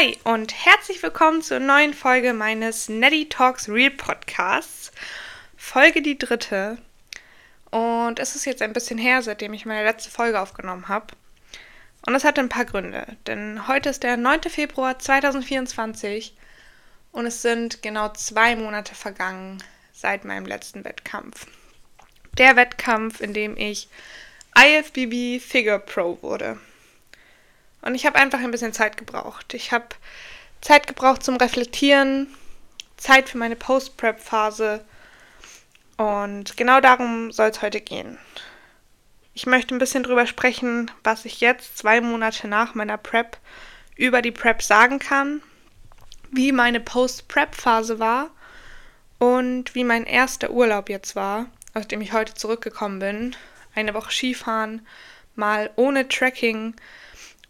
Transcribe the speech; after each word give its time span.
Hi 0.00 0.16
und 0.24 0.54
herzlich 0.54 1.02
willkommen 1.02 1.42
zur 1.42 1.60
neuen 1.60 1.92
Folge 1.92 2.32
meines 2.32 2.88
Netty 2.88 3.28
Talks 3.28 3.68
Real 3.68 3.90
Podcasts. 3.90 4.92
Folge 5.58 6.00
die 6.00 6.16
dritte. 6.16 6.78
Und 7.70 8.18
es 8.18 8.34
ist 8.34 8.46
jetzt 8.46 8.62
ein 8.62 8.72
bisschen 8.72 8.96
her, 8.96 9.20
seitdem 9.20 9.52
ich 9.52 9.66
meine 9.66 9.84
letzte 9.84 10.10
Folge 10.10 10.40
aufgenommen 10.40 10.88
habe. 10.88 11.08
Und 12.06 12.14
das 12.14 12.24
hat 12.24 12.38
ein 12.38 12.48
paar 12.48 12.64
Gründe. 12.64 13.14
Denn 13.26 13.68
heute 13.68 13.90
ist 13.90 14.02
der 14.02 14.16
9. 14.16 14.44
Februar 14.44 14.98
2024 14.98 16.34
und 17.12 17.26
es 17.26 17.42
sind 17.42 17.82
genau 17.82 18.08
zwei 18.10 18.56
Monate 18.56 18.94
vergangen 18.94 19.62
seit 19.92 20.24
meinem 20.24 20.46
letzten 20.46 20.82
Wettkampf. 20.82 21.46
Der 22.38 22.56
Wettkampf, 22.56 23.20
in 23.20 23.34
dem 23.34 23.54
ich 23.58 23.90
IFBB 24.56 25.42
Figure 25.42 25.78
Pro 25.78 26.16
wurde. 26.22 26.58
Und 27.82 27.94
ich 27.94 28.06
habe 28.06 28.18
einfach 28.18 28.40
ein 28.40 28.50
bisschen 28.50 28.72
Zeit 28.72 28.96
gebraucht. 28.96 29.54
Ich 29.54 29.72
habe 29.72 29.86
Zeit 30.60 30.86
gebraucht 30.86 31.22
zum 31.22 31.36
Reflektieren, 31.36 32.28
Zeit 32.96 33.28
für 33.28 33.38
meine 33.38 33.56
Post-Prep-Phase. 33.56 34.84
Und 35.96 36.56
genau 36.56 36.80
darum 36.80 37.32
soll 37.32 37.48
es 37.48 37.62
heute 37.62 37.80
gehen. 37.80 38.18
Ich 39.32 39.46
möchte 39.46 39.74
ein 39.74 39.78
bisschen 39.78 40.02
drüber 40.02 40.26
sprechen, 40.26 40.90
was 41.04 41.24
ich 41.24 41.40
jetzt, 41.40 41.78
zwei 41.78 42.00
Monate 42.00 42.48
nach 42.48 42.74
meiner 42.74 42.98
Prep, 42.98 43.38
über 43.96 44.22
die 44.22 44.32
Prep 44.32 44.62
sagen 44.62 44.98
kann, 44.98 45.42
wie 46.30 46.52
meine 46.52 46.80
Post-Prep-Phase 46.80 47.98
war 47.98 48.30
und 49.18 49.74
wie 49.74 49.84
mein 49.84 50.04
erster 50.04 50.50
Urlaub 50.50 50.88
jetzt 50.88 51.16
war, 51.16 51.46
aus 51.74 51.86
dem 51.86 52.00
ich 52.00 52.12
heute 52.12 52.34
zurückgekommen 52.34 52.98
bin. 52.98 53.36
Eine 53.74 53.94
Woche 53.94 54.10
Skifahren, 54.10 54.86
mal 55.36 55.70
ohne 55.76 56.08
Tracking, 56.08 56.74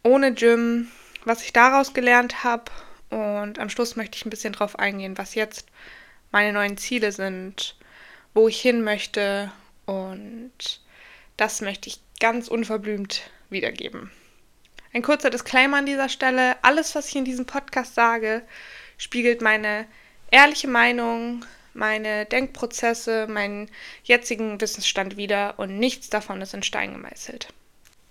ohne 0.03 0.33
Gym, 0.35 0.91
was 1.25 1.43
ich 1.43 1.53
daraus 1.53 1.93
gelernt 1.93 2.45
habe. 2.45 2.71
Und 3.11 3.59
am 3.59 3.69
Schluss 3.69 3.97
möchte 3.97 4.17
ich 4.17 4.25
ein 4.25 4.31
bisschen 4.31 4.53
drauf 4.53 4.79
eingehen, 4.79 5.19
was 5.19 5.35
jetzt 5.35 5.67
meine 6.31 6.53
neuen 6.53 6.77
Ziele 6.77 7.12
sind, 7.12 7.77
wo 8.34 8.48
ich 8.48 8.61
hin 8.61 8.83
möchte. 8.83 9.51
Und 9.87 10.81
das 11.37 11.61
möchte 11.61 11.89
ich 11.89 12.01
ganz 12.20 12.48
unverblümt 12.48 13.23
wiedergeben. 13.51 14.11
Ein 14.92 15.03
kurzer 15.03 15.31
Disclaimer 15.31 15.79
an 15.79 15.87
dieser 15.87 16.09
Stelle. 16.09 16.57
Alles, 16.62 16.95
was 16.95 17.09
ich 17.09 17.17
in 17.17 17.25
diesem 17.25 17.47
Podcast 17.47 17.95
sage, 17.95 18.42
spiegelt 18.98 19.41
meine 19.41 19.87
ehrliche 20.31 20.69
Meinung, 20.69 21.45
meine 21.75 22.27
Denkprozesse, 22.27 23.27
meinen 23.29 23.70
jetzigen 24.03 24.61
Wissensstand 24.61 25.17
wider 25.17 25.59
und 25.59 25.79
nichts 25.79 26.11
davon 26.11 26.41
ist 26.42 26.55
in 26.55 26.62
Stein 26.62 26.92
gemeißelt. 26.92 27.48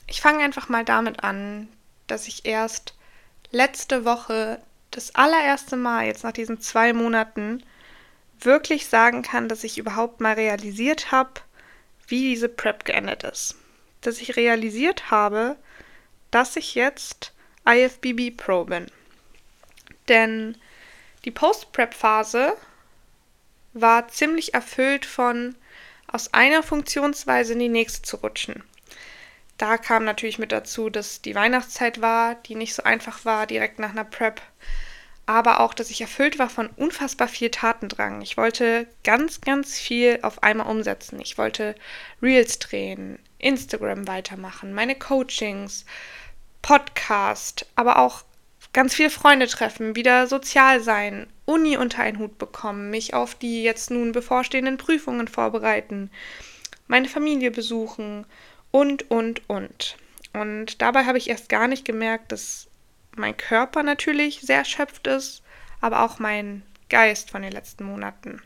Ich 0.07 0.21
fange 0.21 0.43
einfach 0.43 0.69
mal 0.69 0.85
damit 0.85 1.23
an, 1.23 1.67
dass 2.11 2.27
ich 2.27 2.45
erst 2.45 2.93
letzte 3.51 4.05
Woche 4.05 4.61
das 4.91 5.15
allererste 5.15 5.75
Mal, 5.75 6.05
jetzt 6.05 6.23
nach 6.23 6.31
diesen 6.31 6.59
zwei 6.61 6.93
Monaten, 6.93 7.63
wirklich 8.39 8.87
sagen 8.87 9.21
kann, 9.21 9.47
dass 9.47 9.63
ich 9.63 9.77
überhaupt 9.77 10.21
mal 10.21 10.33
realisiert 10.33 11.11
habe, 11.11 11.41
wie 12.07 12.29
diese 12.29 12.49
Prep 12.49 12.85
geendet 12.85 13.23
ist. 13.23 13.55
Dass 14.01 14.19
ich 14.19 14.35
realisiert 14.35 15.11
habe, 15.11 15.57
dass 16.31 16.55
ich 16.55 16.75
jetzt 16.75 17.33
IFBB 17.67 18.35
Pro 18.35 18.65
bin. 18.65 18.87
Denn 20.07 20.57
die 21.25 21.31
Post-Prep-Phase 21.31 22.55
war 23.73 24.07
ziemlich 24.07 24.53
erfüllt 24.53 25.05
von 25.05 25.55
aus 26.07 26.33
einer 26.33 26.63
Funktionsweise 26.63 27.53
in 27.53 27.59
die 27.59 27.69
nächste 27.69 28.01
zu 28.01 28.17
rutschen. 28.17 28.63
Da 29.59 29.77
kam 29.77 30.05
natürlich 30.05 30.39
mit 30.39 30.53
dazu, 30.53 30.89
dass 30.89 31.21
die 31.21 31.35
Weihnachtszeit 31.35 31.99
war, 31.99 32.35
die 32.35 32.55
nicht 32.55 32.73
so 32.73 32.83
einfach 32.83 33.25
war, 33.25 33.45
direkt 33.45 33.77
nach 33.77 33.89
einer 33.89 34.05
Prep. 34.05 34.41
Aber 35.25 35.59
auch, 35.59 35.73
dass 35.73 35.91
ich 35.91 35.99
erfüllt 35.99 36.39
war 36.39 36.49
von 36.49 36.69
unfassbar 36.77 37.27
viel 37.27 37.51
Tatendrang. 37.51 38.21
Ich 38.21 38.37
wollte 38.37 38.87
ganz, 39.03 39.41
ganz 39.41 39.77
viel 39.77 40.19
auf 40.21 40.43
einmal 40.43 40.67
umsetzen. 40.67 41.19
Ich 41.19 41.37
wollte 41.37 41.75
Reels 42.21 42.59
drehen, 42.59 43.19
Instagram 43.37 44.07
weitermachen, 44.07 44.73
meine 44.73 44.95
Coachings, 44.95 45.85
Podcast, 46.61 47.65
aber 47.75 47.99
auch 47.99 48.23
ganz 48.71 48.95
viele 48.95 49.09
Freunde 49.09 49.47
treffen, 49.47 49.93
wieder 49.93 50.27
sozial 50.27 50.81
sein, 50.81 51.27
Uni 51.43 51.75
unter 51.75 52.01
einen 52.01 52.19
Hut 52.19 52.37
bekommen, 52.37 52.91
mich 52.91 53.13
auf 53.13 53.35
die 53.35 53.61
jetzt 53.61 53.91
nun 53.91 54.13
bevorstehenden 54.13 54.77
Prüfungen 54.77 55.27
vorbereiten, 55.27 56.11
meine 56.87 57.09
Familie 57.09 57.51
besuchen 57.51 58.25
und, 58.71 59.09
und, 59.09 59.49
und. 59.49 59.97
Und 60.33 60.81
dabei 60.81 61.05
habe 61.05 61.17
ich 61.17 61.29
erst 61.29 61.49
gar 61.49 61.67
nicht 61.67 61.85
gemerkt, 61.85 62.31
dass 62.31 62.67
mein 63.15 63.35
Körper 63.35 63.83
natürlich 63.83 64.41
sehr 64.41 64.59
erschöpft 64.59 65.07
ist, 65.07 65.41
aber 65.81 66.03
auch 66.03 66.19
mein 66.19 66.63
Geist 66.89 67.31
von 67.31 67.41
den 67.41 67.51
letzten 67.51 67.85
Monaten. 67.85 68.41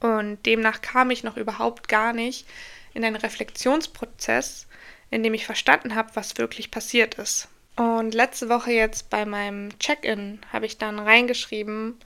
Und 0.00 0.44
demnach 0.46 0.82
kam 0.82 1.10
ich 1.10 1.22
noch 1.22 1.36
überhaupt 1.36 1.88
gar 1.88 2.12
nicht 2.12 2.46
in 2.94 3.04
einen 3.04 3.16
Reflexionsprozess, 3.16 4.66
in 5.10 5.22
dem 5.22 5.34
ich 5.34 5.46
verstanden 5.46 5.94
habe, 5.94 6.10
was 6.14 6.38
wirklich 6.38 6.70
passiert 6.70 7.14
ist. 7.14 7.48
Und 7.76 8.12
letzte 8.14 8.48
Woche 8.48 8.72
jetzt 8.72 9.08
bei 9.10 9.24
meinem 9.24 9.78
Check-in 9.78 10.40
habe 10.52 10.66
ich 10.66 10.76
dann 10.76 10.98
reingeschrieben, 10.98 11.98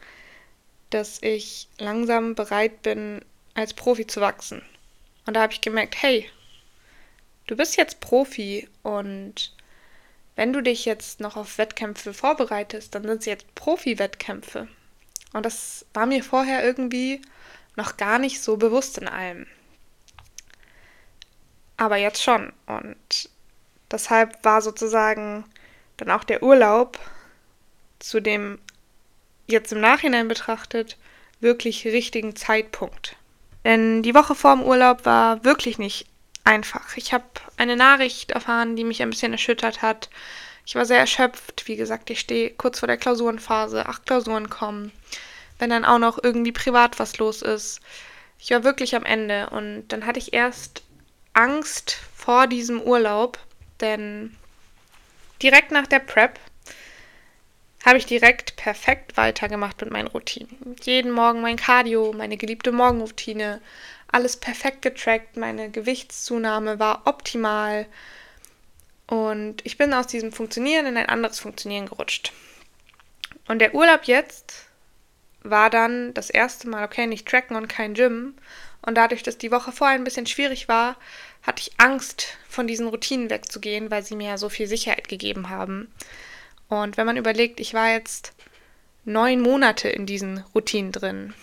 dass 0.90 1.20
ich 1.22 1.68
langsam 1.78 2.34
bereit 2.34 2.82
bin, 2.82 3.20
als 3.54 3.74
Profi 3.74 4.06
zu 4.06 4.20
wachsen. 4.20 4.62
Und 5.26 5.34
da 5.34 5.42
habe 5.42 5.52
ich 5.52 5.60
gemerkt, 5.60 6.00
hey, 6.00 6.30
du 7.46 7.56
bist 7.56 7.76
jetzt 7.76 8.00
Profi 8.00 8.68
und 8.82 9.54
wenn 10.34 10.52
du 10.52 10.62
dich 10.62 10.84
jetzt 10.84 11.20
noch 11.20 11.36
auf 11.36 11.58
Wettkämpfe 11.58 12.12
vorbereitest, 12.12 12.94
dann 12.94 13.04
sind 13.04 13.20
es 13.20 13.26
jetzt 13.26 13.54
Profi-Wettkämpfe. 13.54 14.68
Und 15.32 15.46
das 15.46 15.86
war 15.94 16.06
mir 16.06 16.22
vorher 16.22 16.64
irgendwie 16.64 17.22
noch 17.74 17.96
gar 17.96 18.18
nicht 18.18 18.42
so 18.42 18.56
bewusst 18.56 18.98
in 18.98 19.08
allem. 19.08 19.46
Aber 21.78 21.96
jetzt 21.96 22.22
schon. 22.22 22.52
Und 22.66 23.30
deshalb 23.90 24.44
war 24.44 24.60
sozusagen 24.60 25.44
dann 25.96 26.10
auch 26.10 26.24
der 26.24 26.42
Urlaub 26.42 26.98
zu 27.98 28.20
dem 28.20 28.58
jetzt 29.46 29.72
im 29.72 29.80
Nachhinein 29.80 30.28
betrachtet 30.28 30.98
wirklich 31.40 31.86
richtigen 31.86 32.36
Zeitpunkt. 32.36 33.16
Denn 33.64 34.02
die 34.02 34.14
Woche 34.14 34.34
vor 34.34 34.54
dem 34.54 34.64
Urlaub 34.64 35.04
war 35.04 35.44
wirklich 35.44 35.78
nicht 35.78 36.06
einfach. 36.46 36.96
Ich 36.96 37.12
habe 37.12 37.24
eine 37.56 37.76
Nachricht 37.76 38.30
erfahren, 38.30 38.76
die 38.76 38.84
mich 38.84 39.02
ein 39.02 39.10
bisschen 39.10 39.32
erschüttert 39.32 39.82
hat. 39.82 40.08
Ich 40.64 40.74
war 40.74 40.86
sehr 40.86 40.98
erschöpft. 40.98 41.66
Wie 41.66 41.76
gesagt, 41.76 42.10
ich 42.10 42.20
stehe 42.20 42.50
kurz 42.50 42.78
vor 42.78 42.86
der 42.86 42.96
Klausurenphase. 42.96 43.86
Acht 43.86 44.06
Klausuren 44.06 44.48
kommen. 44.48 44.92
Wenn 45.58 45.70
dann 45.70 45.84
auch 45.84 45.98
noch 45.98 46.22
irgendwie 46.22 46.52
privat 46.52 46.98
was 46.98 47.18
los 47.18 47.42
ist. 47.42 47.80
Ich 48.38 48.50
war 48.50 48.64
wirklich 48.64 48.94
am 48.94 49.04
Ende. 49.04 49.50
Und 49.50 49.88
dann 49.88 50.06
hatte 50.06 50.18
ich 50.18 50.32
erst 50.32 50.82
Angst 51.34 51.98
vor 52.14 52.46
diesem 52.46 52.80
Urlaub. 52.80 53.38
Denn 53.80 54.36
direkt 55.42 55.70
nach 55.70 55.86
der 55.86 56.00
Prep 56.00 56.38
habe 57.84 57.98
ich 57.98 58.06
direkt 58.06 58.56
perfekt 58.56 59.16
weitergemacht 59.16 59.80
mit 59.80 59.92
meinen 59.92 60.08
Routinen. 60.08 60.74
Jeden 60.82 61.12
Morgen 61.12 61.40
mein 61.40 61.56
Cardio, 61.56 62.12
meine 62.12 62.36
geliebte 62.36 62.72
Morgenroutine, 62.72 63.60
alles 64.16 64.38
perfekt 64.38 64.80
getrackt, 64.80 65.36
meine 65.36 65.70
Gewichtszunahme 65.70 66.78
war 66.78 67.02
optimal 67.04 67.84
und 69.06 69.56
ich 69.66 69.76
bin 69.76 69.92
aus 69.92 70.06
diesem 70.06 70.32
Funktionieren 70.32 70.86
in 70.86 70.96
ein 70.96 71.10
anderes 71.10 71.38
Funktionieren 71.38 71.84
gerutscht. 71.84 72.32
Und 73.46 73.58
der 73.58 73.74
Urlaub 73.74 74.04
jetzt 74.04 74.64
war 75.42 75.68
dann 75.68 76.14
das 76.14 76.30
erste 76.30 76.66
Mal, 76.66 76.82
okay, 76.82 77.06
nicht 77.06 77.28
tracken 77.28 77.56
und 77.56 77.68
kein 77.68 77.92
Gym. 77.92 78.36
Und 78.80 78.94
dadurch, 78.94 79.22
dass 79.22 79.36
die 79.36 79.50
Woche 79.50 79.70
vorher 79.70 79.96
ein 79.96 80.04
bisschen 80.04 80.26
schwierig 80.26 80.66
war, 80.66 80.96
hatte 81.42 81.60
ich 81.60 81.78
Angst, 81.78 82.38
von 82.48 82.66
diesen 82.66 82.88
Routinen 82.88 83.28
wegzugehen, 83.28 83.90
weil 83.90 84.02
sie 84.02 84.16
mir 84.16 84.28
ja 84.28 84.38
so 84.38 84.48
viel 84.48 84.66
Sicherheit 84.66 85.10
gegeben 85.10 85.50
haben. 85.50 85.92
Und 86.68 86.96
wenn 86.96 87.04
man 87.04 87.18
überlegt, 87.18 87.60
ich 87.60 87.74
war 87.74 87.90
jetzt 87.90 88.32
neun 89.04 89.42
Monate 89.42 89.90
in 89.90 90.06
diesen 90.06 90.42
Routinen 90.54 90.90
drin, 90.90 91.34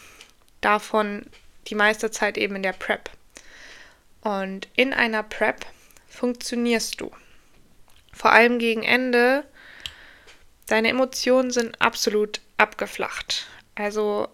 davon 0.59 1.27
die 1.68 1.75
meiste 1.75 2.12
Zeit 2.12 2.38
eben 2.38 2.56
in 2.56 2.63
der 2.63 2.74
Prep. 2.74 3.10
Und 4.21 4.68
in 4.75 4.94
einer 4.94 5.24
Prep 5.24 5.65
funktionierst 6.07 7.01
du. 7.01 7.12
Vor 8.13 8.31
allem 8.31 8.60
gegen 8.60 8.83
Ende, 8.83 9.44
deine 10.68 10.89
Emotionen 10.89 11.51
sind 11.51 11.81
absolut 11.81 12.42
abgeflacht. 12.57 13.48
Also 13.75 14.30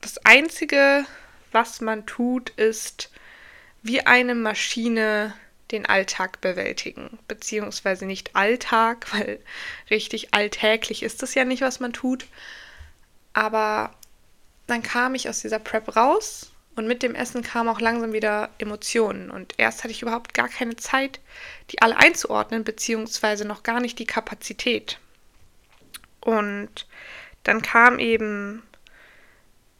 das 0.00 0.18
Einzige, 0.18 1.04
was 1.52 1.80
man 1.80 2.06
tut, 2.06 2.50
ist 2.50 3.10
wie 3.82 4.00
eine 4.06 4.34
Maschine 4.34 5.34
den 5.70 5.86
Alltag 5.86 6.40
bewältigen. 6.40 7.18
Beziehungsweise 7.26 8.06
nicht 8.06 8.36
Alltag, 8.36 9.06
weil 9.12 9.40
richtig 9.90 10.34
alltäglich 10.34 11.02
ist 11.02 11.22
das 11.22 11.34
ja 11.34 11.44
nicht, 11.44 11.62
was 11.62 11.80
man 11.80 11.92
tut. 11.92 12.26
Aber 13.32 13.94
dann 14.66 14.82
kam 14.82 15.14
ich 15.14 15.28
aus 15.28 15.40
dieser 15.40 15.58
Prep 15.58 15.96
raus 15.96 16.50
und 16.76 16.86
mit 16.86 17.02
dem 17.02 17.14
Essen 17.14 17.42
kamen 17.42 17.68
auch 17.68 17.80
langsam 17.80 18.12
wieder 18.12 18.50
Emotionen. 18.58 19.30
Und 19.30 19.54
erst 19.58 19.84
hatte 19.84 19.92
ich 19.92 20.02
überhaupt 20.02 20.34
gar 20.34 20.48
keine 20.48 20.76
Zeit, 20.76 21.20
die 21.70 21.82
alle 21.82 21.96
einzuordnen, 21.96 22.64
beziehungsweise 22.64 23.44
noch 23.44 23.62
gar 23.62 23.80
nicht 23.80 23.98
die 23.98 24.06
Kapazität. 24.06 24.98
Und 26.20 26.86
dann 27.44 27.62
kam 27.62 27.98
eben 27.98 28.62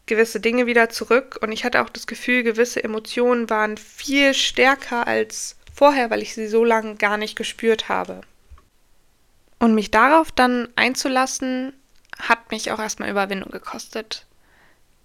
gewisse 0.05 0.39
Dinge 0.39 0.67
wieder 0.67 0.89
zurück 0.89 1.39
und 1.41 1.51
ich 1.51 1.65
hatte 1.65 1.81
auch 1.81 1.89
das 1.89 2.05
Gefühl, 2.05 2.43
gewisse 2.43 2.83
Emotionen 2.83 3.49
waren 3.49 3.77
viel 3.77 4.35
stärker 4.35 5.07
als 5.07 5.55
vorher, 5.73 6.11
weil 6.11 6.21
ich 6.21 6.35
sie 6.35 6.47
so 6.47 6.63
lange 6.63 6.95
gar 6.95 7.17
nicht 7.17 7.35
gespürt 7.35 7.89
habe. 7.89 8.21
Und 9.57 9.73
mich 9.73 9.89
darauf 9.89 10.31
dann 10.31 10.69
einzulassen, 10.75 11.73
hat 12.19 12.51
mich 12.51 12.71
auch 12.71 12.79
erstmal 12.79 13.09
Überwindung 13.09 13.51
gekostet. 13.51 14.24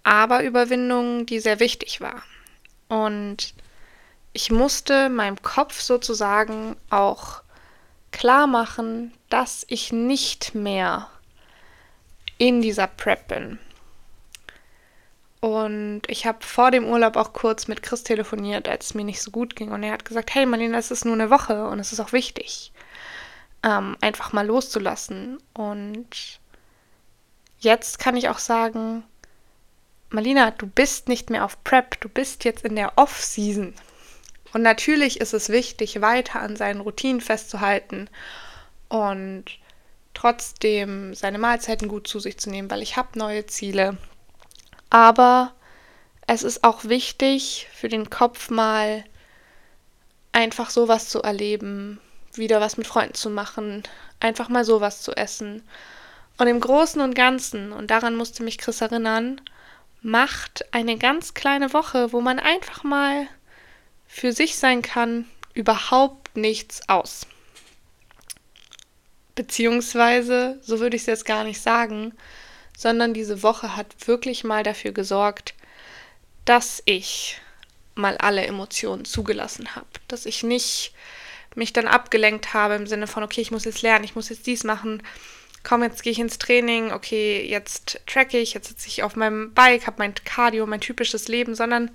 Aber 0.02 0.42
Überwindung, 0.42 1.26
die 1.26 1.40
sehr 1.40 1.60
wichtig 1.60 2.00
war. 2.00 2.22
Und 2.88 3.54
ich 4.32 4.50
musste 4.50 5.08
meinem 5.08 5.40
Kopf 5.42 5.80
sozusagen 5.80 6.76
auch 6.88 7.42
klar 8.10 8.46
machen, 8.46 9.12
dass 9.28 9.64
ich 9.68 9.92
nicht 9.92 10.54
mehr 10.54 11.08
in 12.38 12.62
dieser 12.62 12.86
Prep 12.86 13.28
bin. 13.28 13.58
Und 15.40 16.02
ich 16.06 16.26
habe 16.26 16.44
vor 16.44 16.70
dem 16.70 16.84
Urlaub 16.84 17.16
auch 17.16 17.32
kurz 17.32 17.66
mit 17.66 17.82
Chris 17.82 18.02
telefoniert, 18.02 18.68
als 18.68 18.86
es 18.86 18.94
mir 18.94 19.04
nicht 19.04 19.22
so 19.22 19.30
gut 19.30 19.56
ging. 19.56 19.72
Und 19.72 19.82
er 19.82 19.92
hat 19.92 20.04
gesagt, 20.04 20.34
hey 20.34 20.44
Marlene, 20.44 20.76
das 20.76 20.90
ist 20.90 21.04
nur 21.04 21.14
eine 21.14 21.30
Woche 21.30 21.66
und 21.66 21.78
es 21.78 21.92
ist 21.92 22.00
auch 22.00 22.12
wichtig, 22.12 22.72
ähm, 23.62 23.96
einfach 24.02 24.34
mal 24.34 24.46
loszulassen. 24.46 25.38
Und 25.54 26.40
jetzt 27.58 27.98
kann 27.98 28.16
ich 28.16 28.28
auch 28.28 28.38
sagen, 28.38 29.02
Marlina, 30.10 30.50
du 30.50 30.66
bist 30.66 31.08
nicht 31.08 31.30
mehr 31.30 31.44
auf 31.44 31.62
Prep, 31.62 32.00
du 32.00 32.08
bist 32.08 32.44
jetzt 32.44 32.64
in 32.64 32.74
der 32.74 32.98
Off-Season. 32.98 33.74
Und 34.52 34.62
natürlich 34.62 35.20
ist 35.20 35.32
es 35.32 35.48
wichtig, 35.48 36.00
weiter 36.00 36.40
an 36.40 36.56
seinen 36.56 36.80
Routinen 36.80 37.20
festzuhalten 37.20 38.10
und 38.88 39.44
trotzdem 40.12 41.14
seine 41.14 41.38
Mahlzeiten 41.38 41.86
gut 41.86 42.08
zu 42.08 42.18
sich 42.18 42.38
zu 42.38 42.50
nehmen, 42.50 42.70
weil 42.70 42.82
ich 42.82 42.96
habe 42.96 43.16
neue 43.16 43.46
Ziele. 43.46 43.96
Aber 44.90 45.54
es 46.26 46.42
ist 46.42 46.64
auch 46.64 46.84
wichtig 46.84 47.68
für 47.72 47.88
den 47.88 48.10
Kopf 48.10 48.50
mal 48.50 49.04
einfach 50.32 50.70
sowas 50.70 51.08
zu 51.08 51.22
erleben, 51.22 52.00
wieder 52.34 52.60
was 52.60 52.76
mit 52.76 52.88
Freunden 52.88 53.14
zu 53.14 53.30
machen, 53.30 53.84
einfach 54.18 54.48
mal 54.48 54.64
sowas 54.64 55.02
zu 55.02 55.12
essen. 55.12 55.62
Und 56.38 56.48
im 56.48 56.58
Großen 56.58 57.00
und 57.00 57.14
Ganzen, 57.14 57.72
und 57.72 57.90
daran 57.92 58.16
musste 58.16 58.42
mich 58.42 58.58
Chris 58.58 58.80
erinnern, 58.80 59.40
macht 60.02 60.64
eine 60.72 60.96
ganz 60.96 61.34
kleine 61.34 61.72
Woche, 61.72 62.12
wo 62.12 62.20
man 62.20 62.38
einfach 62.38 62.84
mal 62.84 63.26
für 64.06 64.32
sich 64.32 64.56
sein 64.56 64.82
kann, 64.82 65.26
überhaupt 65.54 66.36
nichts 66.36 66.88
aus. 66.88 67.26
Beziehungsweise, 69.34 70.58
so 70.62 70.80
würde 70.80 70.96
ich 70.96 71.02
es 71.02 71.06
jetzt 71.06 71.24
gar 71.24 71.44
nicht 71.44 71.60
sagen, 71.60 72.12
sondern 72.76 73.14
diese 73.14 73.42
Woche 73.42 73.76
hat 73.76 73.94
wirklich 74.06 74.42
mal 74.44 74.62
dafür 74.62 74.92
gesorgt, 74.92 75.54
dass 76.44 76.82
ich 76.86 77.40
mal 77.94 78.16
alle 78.16 78.46
Emotionen 78.46 79.04
zugelassen 79.04 79.76
habe, 79.76 79.86
dass 80.08 80.26
ich 80.26 80.42
nicht 80.42 80.92
mich 81.54 81.72
dann 81.72 81.86
abgelenkt 81.86 82.54
habe 82.54 82.74
im 82.74 82.86
Sinne 82.86 83.06
von, 83.06 83.22
okay, 83.22 83.40
ich 83.40 83.50
muss 83.50 83.64
jetzt 83.64 83.82
lernen, 83.82 84.04
ich 84.04 84.14
muss 84.14 84.28
jetzt 84.28 84.46
dies 84.46 84.64
machen, 84.64 85.02
komm, 85.62 85.82
jetzt 85.82 86.02
gehe 86.02 86.12
ich 86.12 86.18
ins 86.18 86.38
Training, 86.38 86.92
okay, 86.92 87.46
jetzt 87.46 88.00
tracke 88.06 88.38
ich, 88.38 88.54
jetzt 88.54 88.68
sitze 88.68 88.88
ich 88.88 89.02
auf 89.02 89.16
meinem 89.16 89.52
Bike, 89.52 89.86
habe 89.86 89.96
mein 89.98 90.14
Cardio, 90.14 90.66
mein 90.66 90.80
typisches 90.80 91.28
Leben, 91.28 91.54
sondern 91.54 91.90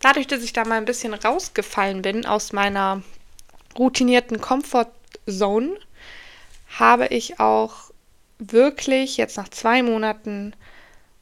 dadurch, 0.00 0.26
dass 0.26 0.42
ich 0.42 0.52
da 0.52 0.64
mal 0.64 0.76
ein 0.76 0.84
bisschen 0.84 1.14
rausgefallen 1.14 2.02
bin 2.02 2.26
aus 2.26 2.52
meiner 2.52 3.02
routinierten 3.78 4.40
Comfort 4.40 4.90
Zone, 5.28 5.76
habe 6.78 7.06
ich 7.06 7.40
auch 7.40 7.90
wirklich 8.38 9.16
jetzt 9.16 9.36
nach 9.36 9.48
zwei 9.48 9.82
Monaten 9.82 10.54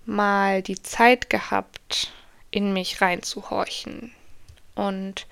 mal 0.06 0.62
die 0.62 0.80
Zeit 0.82 1.30
gehabt, 1.30 2.12
in 2.50 2.72
mich 2.72 3.00
reinzuhorchen 3.00 4.12
und 4.74 5.26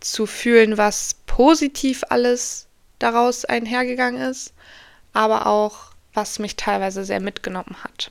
zu 0.00 0.26
fühlen, 0.26 0.78
was 0.78 1.14
positiv 1.26 2.04
alles 2.08 2.66
daraus 2.98 3.44
einhergegangen 3.44 4.20
ist, 4.20 4.54
aber 5.12 5.46
auch 5.46 5.89
was 6.14 6.38
mich 6.38 6.56
teilweise 6.56 7.04
sehr 7.04 7.20
mitgenommen 7.20 7.76
hat. 7.82 8.10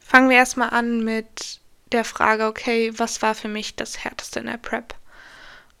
Fangen 0.00 0.28
wir 0.28 0.36
erstmal 0.36 0.70
an 0.70 1.02
mit 1.02 1.60
der 1.92 2.04
Frage, 2.04 2.46
okay, 2.46 2.92
was 2.96 3.22
war 3.22 3.34
für 3.34 3.48
mich 3.48 3.76
das 3.76 4.04
Härteste 4.04 4.40
in 4.40 4.46
der 4.46 4.58
Prep? 4.58 4.94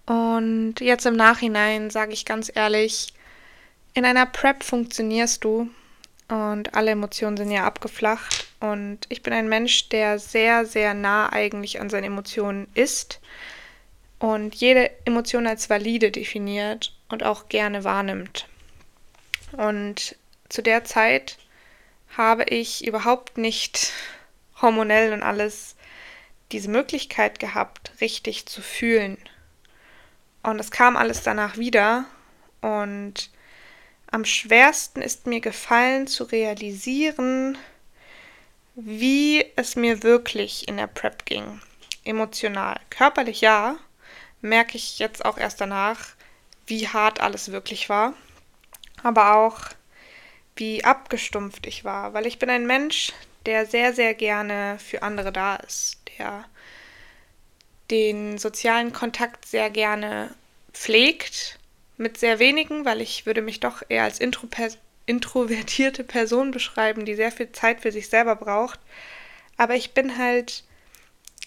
Und 0.06 0.76
jetzt 0.80 1.06
im 1.06 1.16
Nachhinein 1.16 1.90
sage 1.90 2.12
ich 2.12 2.24
ganz 2.24 2.50
ehrlich, 2.54 3.14
in 3.94 4.04
einer 4.04 4.26
Prep 4.26 4.62
funktionierst 4.62 5.44
du 5.44 5.70
und 6.28 6.74
alle 6.74 6.92
Emotionen 6.92 7.36
sind 7.36 7.50
ja 7.50 7.64
abgeflacht. 7.64 8.46
Und 8.60 9.00
ich 9.08 9.22
bin 9.22 9.32
ein 9.32 9.48
Mensch, 9.48 9.88
der 9.88 10.18
sehr, 10.18 10.66
sehr 10.66 10.94
nah 10.94 11.30
eigentlich 11.32 11.80
an 11.80 11.90
seinen 11.90 12.04
Emotionen 12.04 12.66
ist 12.74 13.20
und 14.18 14.54
jede 14.54 14.90
Emotion 15.04 15.46
als 15.46 15.68
valide 15.68 16.10
definiert 16.10 16.94
und 17.08 17.22
auch 17.22 17.48
gerne 17.48 17.84
wahrnimmt. 17.84 18.48
Und 19.52 20.16
zu 20.48 20.62
der 20.62 20.84
Zeit 20.84 21.38
habe 22.16 22.44
ich 22.44 22.86
überhaupt 22.86 23.38
nicht 23.38 23.92
hormonell 24.60 25.12
und 25.12 25.22
alles 25.22 25.76
diese 26.52 26.70
Möglichkeit 26.70 27.38
gehabt, 27.38 27.92
richtig 28.00 28.46
zu 28.46 28.62
fühlen. 28.62 29.18
Und 30.42 30.60
es 30.60 30.70
kam 30.70 30.96
alles 30.96 31.22
danach 31.22 31.56
wieder. 31.56 32.04
Und 32.60 33.30
am 34.10 34.24
schwersten 34.24 35.02
ist 35.02 35.26
mir 35.26 35.40
gefallen 35.40 36.06
zu 36.06 36.24
realisieren, 36.24 37.58
wie 38.74 39.44
es 39.56 39.76
mir 39.76 40.02
wirklich 40.02 40.68
in 40.68 40.76
der 40.76 40.86
Prep 40.86 41.24
ging. 41.24 41.60
Emotional. 42.04 42.78
Körperlich 42.90 43.40
ja, 43.40 43.76
merke 44.40 44.76
ich 44.76 44.98
jetzt 44.98 45.24
auch 45.24 45.38
erst 45.38 45.60
danach, 45.60 46.10
wie 46.66 46.88
hart 46.88 47.20
alles 47.20 47.50
wirklich 47.50 47.88
war. 47.88 48.14
Aber 49.02 49.36
auch 49.36 49.60
wie 50.56 50.84
abgestumpft 50.84 51.66
ich 51.66 51.84
war, 51.84 52.14
weil 52.14 52.26
ich 52.26 52.38
bin 52.38 52.50
ein 52.50 52.66
Mensch, 52.66 53.12
der 53.46 53.66
sehr, 53.66 53.92
sehr 53.92 54.14
gerne 54.14 54.78
für 54.78 55.02
andere 55.02 55.32
da 55.32 55.56
ist, 55.56 56.00
der 56.18 56.44
den 57.90 58.38
sozialen 58.38 58.92
Kontakt 58.92 59.46
sehr 59.46 59.70
gerne 59.70 60.34
pflegt, 60.72 61.58
mit 61.96 62.18
sehr 62.18 62.38
wenigen, 62.38 62.84
weil 62.84 63.00
ich 63.00 63.26
würde 63.26 63.42
mich 63.42 63.60
doch 63.60 63.82
eher 63.88 64.04
als 64.04 64.20
introvertierte 65.06 66.04
Person 66.04 66.50
beschreiben, 66.50 67.04
die 67.04 67.14
sehr 67.14 67.30
viel 67.30 67.52
Zeit 67.52 67.80
für 67.80 67.92
sich 67.92 68.08
selber 68.08 68.36
braucht. 68.36 68.80
Aber 69.56 69.74
ich 69.74 69.92
bin 69.92 70.18
halt 70.18 70.64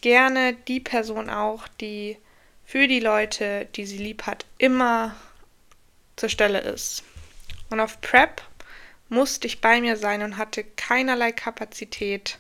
gerne 0.01 0.53
die 0.53 0.79
Person 0.79 1.29
auch, 1.29 1.67
die 1.81 2.17
für 2.65 2.87
die 2.87 2.99
Leute, 2.99 3.67
die 3.75 3.85
sie 3.85 3.97
lieb 3.97 4.23
hat, 4.23 4.45
immer 4.57 5.15
zur 6.15 6.29
Stelle 6.29 6.59
ist. 6.59 7.03
Und 7.69 7.79
auf 7.79 7.99
Prep 8.01 8.41
musste 9.09 9.47
ich 9.47 9.61
bei 9.61 9.81
mir 9.81 9.97
sein 9.97 10.21
und 10.21 10.37
hatte 10.37 10.63
keinerlei 10.63 11.31
Kapazität 11.31 12.39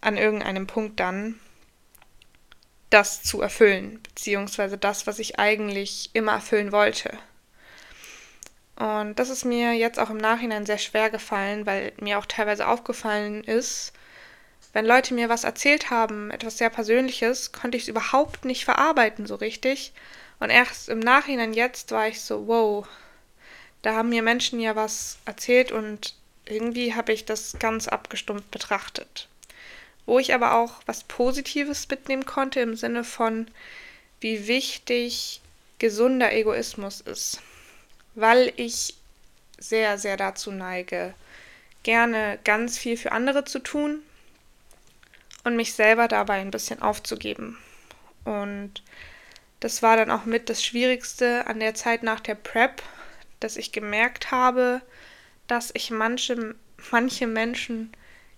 an 0.00 0.16
irgendeinem 0.16 0.66
Punkt 0.66 1.00
dann, 1.00 1.38
das 2.90 3.22
zu 3.22 3.40
erfüllen, 3.40 4.00
beziehungsweise 4.02 4.76
das, 4.76 5.06
was 5.06 5.18
ich 5.18 5.38
eigentlich 5.38 6.10
immer 6.12 6.32
erfüllen 6.32 6.72
wollte. 6.72 7.16
Und 8.76 9.18
das 9.18 9.28
ist 9.28 9.44
mir 9.44 9.74
jetzt 9.74 9.98
auch 9.98 10.10
im 10.10 10.16
Nachhinein 10.16 10.64
sehr 10.64 10.78
schwer 10.78 11.10
gefallen, 11.10 11.66
weil 11.66 11.92
mir 12.00 12.18
auch 12.18 12.26
teilweise 12.26 12.66
aufgefallen 12.66 13.44
ist, 13.44 13.92
wenn 14.72 14.86
Leute 14.86 15.14
mir 15.14 15.28
was 15.28 15.44
erzählt 15.44 15.90
haben, 15.90 16.30
etwas 16.30 16.58
sehr 16.58 16.70
Persönliches, 16.70 17.52
konnte 17.52 17.76
ich 17.76 17.84
es 17.84 17.88
überhaupt 17.88 18.44
nicht 18.44 18.64
verarbeiten 18.64 19.26
so 19.26 19.34
richtig. 19.34 19.92
Und 20.38 20.50
erst 20.50 20.88
im 20.88 21.00
Nachhinein 21.00 21.52
jetzt 21.52 21.90
war 21.90 22.08
ich 22.08 22.20
so, 22.20 22.46
wow, 22.46 22.86
da 23.82 23.94
haben 23.94 24.10
mir 24.10 24.22
Menschen 24.22 24.60
ja 24.60 24.76
was 24.76 25.18
erzählt 25.24 25.72
und 25.72 26.14
irgendwie 26.44 26.94
habe 26.94 27.12
ich 27.12 27.24
das 27.24 27.56
ganz 27.58 27.88
abgestumpft 27.88 28.50
betrachtet. 28.50 29.28
Wo 30.06 30.18
ich 30.18 30.34
aber 30.34 30.54
auch 30.54 30.80
was 30.86 31.04
Positives 31.04 31.88
mitnehmen 31.88 32.26
konnte 32.26 32.60
im 32.60 32.76
Sinne 32.76 33.04
von, 33.04 33.48
wie 34.20 34.46
wichtig 34.46 35.40
gesunder 35.78 36.32
Egoismus 36.32 37.00
ist. 37.00 37.40
Weil 38.14 38.52
ich 38.56 38.94
sehr, 39.58 39.98
sehr 39.98 40.16
dazu 40.16 40.50
neige, 40.50 41.14
gerne 41.82 42.38
ganz 42.44 42.78
viel 42.78 42.96
für 42.96 43.12
andere 43.12 43.44
zu 43.44 43.60
tun 43.60 44.02
und 45.44 45.56
mich 45.56 45.74
selber 45.74 46.08
dabei 46.08 46.40
ein 46.40 46.50
bisschen 46.50 46.82
aufzugeben. 46.82 47.58
Und 48.24 48.82
das 49.60 49.82
war 49.82 49.96
dann 49.96 50.10
auch 50.10 50.24
mit 50.24 50.50
das 50.50 50.64
Schwierigste 50.64 51.46
an 51.46 51.60
der 51.60 51.74
Zeit 51.74 52.02
nach 52.02 52.20
der 52.20 52.34
Prep, 52.34 52.82
dass 53.40 53.56
ich 53.56 53.72
gemerkt 53.72 54.30
habe, 54.30 54.82
dass 55.46 55.70
ich 55.74 55.90
manche, 55.90 56.54
manche 56.90 57.26
Menschen 57.26 57.92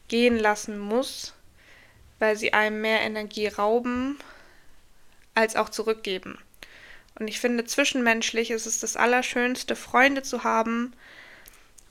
gehen 0.08 0.38
lassen 0.38 0.78
muss, 0.78 1.34
weil 2.18 2.36
sie 2.36 2.52
einem 2.52 2.80
mehr 2.80 3.00
Energie 3.00 3.48
rauben 3.48 4.18
als 5.34 5.56
auch 5.56 5.68
zurückgeben. 5.68 6.38
Und 7.18 7.28
ich 7.28 7.40
finde, 7.40 7.64
zwischenmenschlich 7.64 8.50
ist 8.50 8.66
es 8.66 8.80
das 8.80 8.96
Allerschönste, 8.96 9.76
Freunde 9.76 10.22
zu 10.22 10.44
haben, 10.44 10.92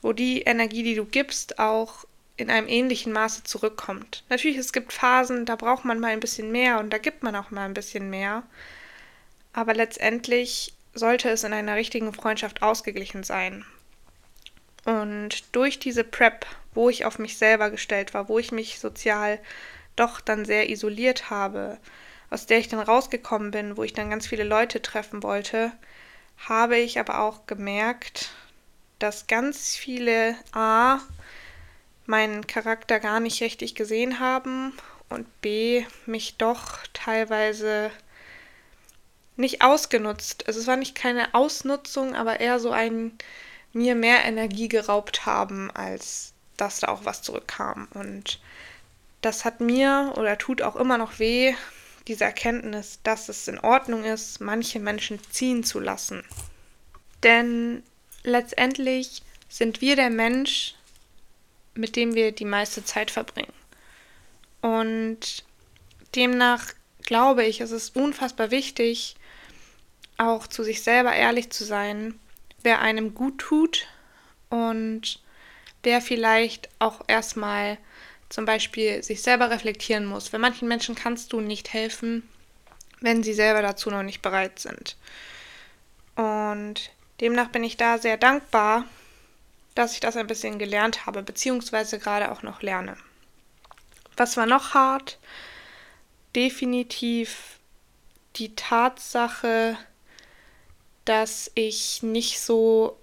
wo 0.00 0.12
die 0.12 0.42
Energie, 0.42 0.82
die 0.82 0.94
du 0.94 1.04
gibst, 1.04 1.58
auch 1.58 2.06
in 2.36 2.50
einem 2.50 2.66
ähnlichen 2.66 3.12
Maße 3.12 3.44
zurückkommt. 3.44 4.24
Natürlich, 4.28 4.56
es 4.56 4.72
gibt 4.72 4.92
Phasen, 4.92 5.44
da 5.44 5.54
braucht 5.54 5.84
man 5.84 6.00
mal 6.00 6.08
ein 6.08 6.20
bisschen 6.20 6.50
mehr 6.50 6.80
und 6.80 6.90
da 6.90 6.98
gibt 6.98 7.22
man 7.22 7.36
auch 7.36 7.50
mal 7.50 7.64
ein 7.64 7.74
bisschen 7.74 8.10
mehr. 8.10 8.42
Aber 9.52 9.74
letztendlich 9.74 10.74
sollte 10.94 11.30
es 11.30 11.44
in 11.44 11.52
einer 11.52 11.76
richtigen 11.76 12.12
Freundschaft 12.12 12.62
ausgeglichen 12.62 13.22
sein. 13.22 13.64
Und 14.84 15.54
durch 15.54 15.78
diese 15.78 16.04
Prep, 16.04 16.46
wo 16.74 16.88
ich 16.88 17.04
auf 17.04 17.18
mich 17.18 17.38
selber 17.38 17.70
gestellt 17.70 18.14
war, 18.14 18.28
wo 18.28 18.38
ich 18.38 18.52
mich 18.52 18.80
sozial 18.80 19.38
doch 19.96 20.20
dann 20.20 20.44
sehr 20.44 20.70
isoliert 20.70 21.30
habe, 21.30 21.78
aus 22.30 22.46
der 22.46 22.58
ich 22.58 22.68
dann 22.68 22.80
rausgekommen 22.80 23.50
bin, 23.50 23.76
wo 23.76 23.82
ich 23.84 23.92
dann 23.92 24.10
ganz 24.10 24.26
viele 24.26 24.44
Leute 24.44 24.82
treffen 24.82 25.22
wollte, 25.22 25.72
habe 26.38 26.78
ich 26.78 26.98
aber 26.98 27.20
auch 27.20 27.46
gemerkt, 27.46 28.30
dass 28.98 29.26
ganz 29.26 29.76
viele 29.76 30.34
A 30.52 31.00
meinen 32.06 32.46
Charakter 32.46 33.00
gar 33.00 33.20
nicht 33.20 33.40
richtig 33.42 33.74
gesehen 33.74 34.18
haben 34.18 34.72
und 35.08 35.26
B 35.40 35.84
mich 36.06 36.36
doch 36.36 36.78
teilweise 36.92 37.90
nicht 39.36 39.62
ausgenutzt. 39.62 40.46
Also 40.46 40.60
es 40.60 40.66
war 40.66 40.76
nicht 40.76 40.94
keine 40.94 41.34
Ausnutzung, 41.34 42.14
aber 42.14 42.40
eher 42.40 42.60
so 42.60 42.70
ein 42.70 43.12
mir 43.72 43.94
mehr 43.94 44.24
Energie 44.24 44.68
geraubt 44.68 45.24
haben, 45.24 45.70
als 45.70 46.34
dass 46.56 46.80
da 46.80 46.88
auch 46.88 47.04
was 47.04 47.22
zurückkam. 47.22 47.88
Und 47.94 48.40
das 49.22 49.44
hat 49.44 49.60
mir 49.60 50.12
oder 50.16 50.36
tut 50.38 50.62
auch 50.62 50.76
immer 50.76 50.98
noch 50.98 51.18
weh, 51.18 51.54
diese 52.08 52.24
Erkenntnis, 52.24 52.98
dass 53.02 53.28
es 53.28 53.48
in 53.48 53.58
Ordnung 53.58 54.04
ist, 54.04 54.40
manche 54.40 54.80
Menschen 54.80 55.20
ziehen 55.30 55.64
zu 55.64 55.80
lassen. 55.80 56.24
Denn 57.22 57.82
letztendlich 58.24 59.22
sind 59.48 59.80
wir 59.80 59.96
der 59.96 60.10
Mensch, 60.10 60.74
mit 61.74 61.96
dem 61.96 62.14
wir 62.14 62.32
die 62.32 62.44
meiste 62.44 62.84
Zeit 62.84 63.10
verbringen. 63.10 63.52
Und 64.60 65.44
demnach 66.14 66.72
glaube 67.04 67.44
ich, 67.44 67.60
es 67.60 67.70
ist 67.70 67.96
unfassbar 67.96 68.50
wichtig, 68.50 69.16
auch 70.22 70.46
zu 70.46 70.62
sich 70.62 70.82
selber 70.82 71.12
ehrlich 71.12 71.50
zu 71.50 71.64
sein, 71.64 72.18
wer 72.62 72.80
einem 72.80 73.14
gut 73.14 73.38
tut 73.38 73.86
und 74.48 75.20
wer 75.82 76.00
vielleicht 76.00 76.68
auch 76.78 77.02
erstmal 77.08 77.78
zum 78.28 78.44
Beispiel 78.44 79.02
sich 79.02 79.22
selber 79.22 79.50
reflektieren 79.50 80.06
muss. 80.06 80.30
Bei 80.30 80.38
manchen 80.38 80.68
Menschen 80.68 80.94
kannst 80.94 81.32
du 81.32 81.40
nicht 81.40 81.72
helfen, 81.72 82.28
wenn 83.00 83.22
sie 83.22 83.34
selber 83.34 83.62
dazu 83.62 83.90
noch 83.90 84.02
nicht 84.02 84.22
bereit 84.22 84.58
sind. 84.58 84.96
Und 86.14 86.90
demnach 87.20 87.48
bin 87.48 87.64
ich 87.64 87.76
da 87.76 87.98
sehr 87.98 88.16
dankbar, 88.16 88.84
dass 89.74 89.94
ich 89.94 90.00
das 90.00 90.16
ein 90.16 90.26
bisschen 90.26 90.58
gelernt 90.58 91.06
habe, 91.06 91.22
beziehungsweise 91.22 91.98
gerade 91.98 92.30
auch 92.30 92.42
noch 92.42 92.62
lerne. 92.62 92.96
Was 94.16 94.36
war 94.36 94.46
noch 94.46 94.74
hart? 94.74 95.18
Definitiv 96.36 97.58
die 98.36 98.54
Tatsache, 98.54 99.76
dass 101.04 101.50
ich 101.54 102.02
nicht 102.02 102.40
so 102.40 102.98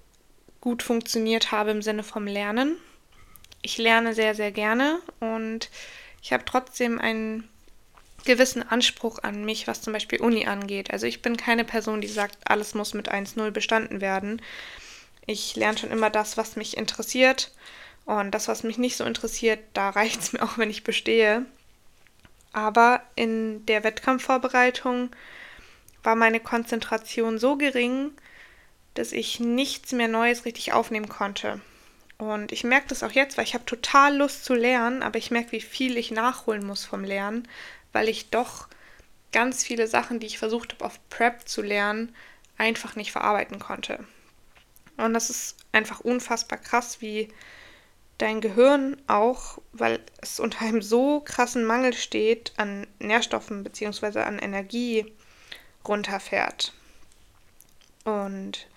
gut 0.61 0.83
funktioniert 0.83 1.51
habe 1.51 1.71
im 1.71 1.81
Sinne 1.81 2.03
vom 2.03 2.27
Lernen. 2.27 2.77
Ich 3.61 3.77
lerne 3.77 4.13
sehr, 4.13 4.35
sehr 4.35 4.51
gerne 4.51 4.99
und 5.19 5.69
ich 6.21 6.33
habe 6.33 6.45
trotzdem 6.45 6.99
einen 6.99 7.49
gewissen 8.25 8.67
Anspruch 8.67 9.19
an 9.23 9.45
mich, 9.45 9.67
was 9.67 9.81
zum 9.81 9.93
Beispiel 9.93 10.21
Uni 10.21 10.45
angeht. 10.45 10.91
Also 10.91 11.07
ich 11.07 11.21
bin 11.21 11.37
keine 11.37 11.63
Person, 11.63 12.01
die 12.01 12.07
sagt, 12.07 12.37
alles 12.45 12.73
muss 12.73 12.93
mit 12.93 13.11
1.0 13.11 13.51
bestanden 13.51 14.01
werden. 14.01 14.41
Ich 15.25 15.55
lerne 15.55 15.77
schon 15.77 15.91
immer 15.91 16.09
das, 16.09 16.37
was 16.37 16.55
mich 16.55 16.77
interessiert. 16.77 17.51
Und 18.05 18.31
das, 18.31 18.47
was 18.47 18.63
mich 18.63 18.77
nicht 18.77 18.97
so 18.97 19.03
interessiert, 19.03 19.59
da 19.73 19.89
reicht 19.91 20.21
es 20.21 20.33
mir 20.33 20.43
auch, 20.43 20.57
wenn 20.57 20.69
ich 20.69 20.83
bestehe. 20.83 21.45
Aber 22.51 23.01
in 23.15 23.65
der 23.67 23.83
Wettkampfvorbereitung 23.83 25.11
war 26.03 26.15
meine 26.15 26.39
Konzentration 26.39 27.39
so 27.39 27.57
gering, 27.57 28.11
dass 28.93 29.11
ich 29.11 29.39
nichts 29.39 29.91
mehr 29.91 30.07
Neues 30.07 30.45
richtig 30.45 30.73
aufnehmen 30.73 31.09
konnte. 31.09 31.61
Und 32.17 32.51
ich 32.51 32.65
merke 32.65 32.89
das 32.89 33.03
auch 33.03 33.11
jetzt, 33.11 33.37
weil 33.37 33.45
ich 33.45 33.53
habe 33.53 33.65
total 33.65 34.17
Lust 34.17 34.43
zu 34.43 34.53
lernen, 34.53 35.03
aber 35.03 35.17
ich 35.17 35.31
merke, 35.31 35.53
wie 35.53 35.61
viel 35.61 35.95
ich 35.95 36.11
nachholen 36.11 36.65
muss 36.65 36.83
vom 36.85 37.03
Lernen, 37.03 37.47
weil 37.93 38.09
ich 38.09 38.29
doch 38.29 38.67
ganz 39.31 39.63
viele 39.63 39.87
Sachen, 39.87 40.19
die 40.19 40.27
ich 40.27 40.37
versucht 40.37 40.73
habe 40.73 40.85
auf 40.85 40.99
Prep 41.09 41.47
zu 41.47 41.61
lernen, 41.61 42.13
einfach 42.57 42.95
nicht 42.95 43.11
verarbeiten 43.11 43.59
konnte. 43.59 44.03
Und 44.97 45.13
das 45.13 45.29
ist 45.29 45.55
einfach 45.71 46.01
unfassbar 46.01 46.59
krass, 46.59 46.99
wie 46.99 47.29
dein 48.17 48.41
Gehirn 48.41 48.97
auch, 49.07 49.59
weil 49.71 50.01
es 50.21 50.41
unter 50.41 50.61
einem 50.65 50.81
so 50.81 51.21
krassen 51.21 51.63
Mangel 51.63 51.93
steht 51.93 52.51
an 52.57 52.85
Nährstoffen 52.99 53.63
bzw. 53.63 54.19
an 54.19 54.39
Energie, 54.39 55.13
runterfährt. 55.89 56.71
Und 58.05 58.67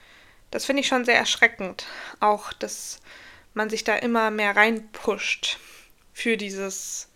das 0.50 0.64
finde 0.64 0.80
ich 0.80 0.88
schon 0.88 1.04
sehr 1.04 1.16
erschreckend. 1.16 1.86
Auch, 2.18 2.52
dass 2.52 3.00
man 3.54 3.70
sich 3.70 3.84
da 3.84 3.94
immer 3.94 4.30
mehr 4.30 4.56
reinpusht 4.56 5.58
für 6.12 6.36
dieses, 6.36 7.08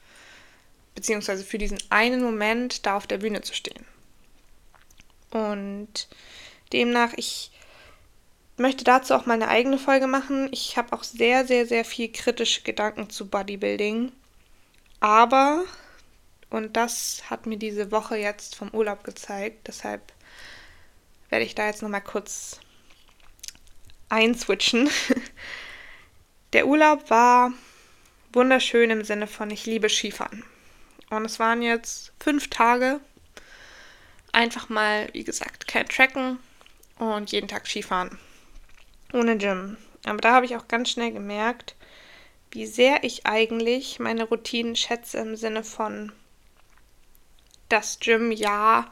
beziehungsweise 0.94 1.44
für 1.44 1.58
diesen 1.58 1.78
einen 1.90 2.22
Moment 2.22 2.86
da 2.86 2.96
auf 2.96 3.06
der 3.06 3.18
Bühne 3.18 3.40
zu 3.40 3.54
stehen. 3.54 3.84
Und 5.30 6.08
demnach, 6.72 7.12
ich 7.16 7.50
möchte 8.56 8.84
dazu 8.84 9.14
auch 9.14 9.26
mal 9.26 9.34
eine 9.34 9.48
eigene 9.48 9.78
Folge 9.78 10.06
machen. 10.06 10.48
Ich 10.52 10.76
habe 10.76 10.92
auch 10.92 11.02
sehr, 11.02 11.46
sehr, 11.46 11.66
sehr 11.66 11.84
viel 11.84 12.10
kritische 12.10 12.62
Gedanken 12.62 13.10
zu 13.10 13.28
Bodybuilding. 13.28 14.12
Aber 15.00 15.64
und 16.50 16.76
das 16.76 17.24
hat 17.28 17.46
mir 17.46 17.56
diese 17.56 17.90
Woche 17.90 18.16
jetzt 18.16 18.56
vom 18.56 18.70
Urlaub 18.70 19.04
gezeigt. 19.04 19.66
Deshalb 19.66 20.12
werde 21.28 21.44
ich 21.44 21.54
da 21.54 21.66
jetzt 21.66 21.82
nochmal 21.82 22.02
kurz 22.02 22.60
einswitchen. 24.08 24.88
Der 26.52 26.66
Urlaub 26.66 27.10
war 27.10 27.52
wunderschön 28.32 28.90
im 28.90 29.04
Sinne 29.04 29.26
von 29.26 29.50
ich 29.50 29.66
liebe 29.66 29.88
Skifahren. 29.88 30.44
Und 31.10 31.24
es 31.24 31.38
waren 31.38 31.62
jetzt 31.62 32.12
fünf 32.20 32.48
Tage. 32.48 33.00
Einfach 34.32 34.68
mal, 34.68 35.08
wie 35.12 35.24
gesagt, 35.24 35.66
kein 35.66 35.88
Tracken 35.88 36.38
und 36.98 37.32
jeden 37.32 37.48
Tag 37.48 37.66
Skifahren. 37.66 38.18
Ohne 39.12 39.36
Gym. 39.36 39.76
Aber 40.04 40.18
da 40.18 40.34
habe 40.34 40.46
ich 40.46 40.56
auch 40.56 40.68
ganz 40.68 40.90
schnell 40.90 41.12
gemerkt, 41.12 41.74
wie 42.52 42.66
sehr 42.66 43.02
ich 43.02 43.26
eigentlich 43.26 43.98
meine 43.98 44.24
Routinen 44.24 44.76
schätze 44.76 45.18
im 45.18 45.36
Sinne 45.36 45.64
von 45.64 46.12
das 47.68 47.98
Gym 48.00 48.32
ja, 48.32 48.88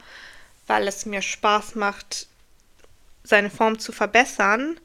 weil 0.67 0.87
es 0.87 1.05
mir 1.05 1.21
Spaß 1.21 1.75
macht, 1.75 2.27
seine 3.23 3.49
Form 3.49 3.79
zu 3.79 3.91
verbessern. 3.91 4.79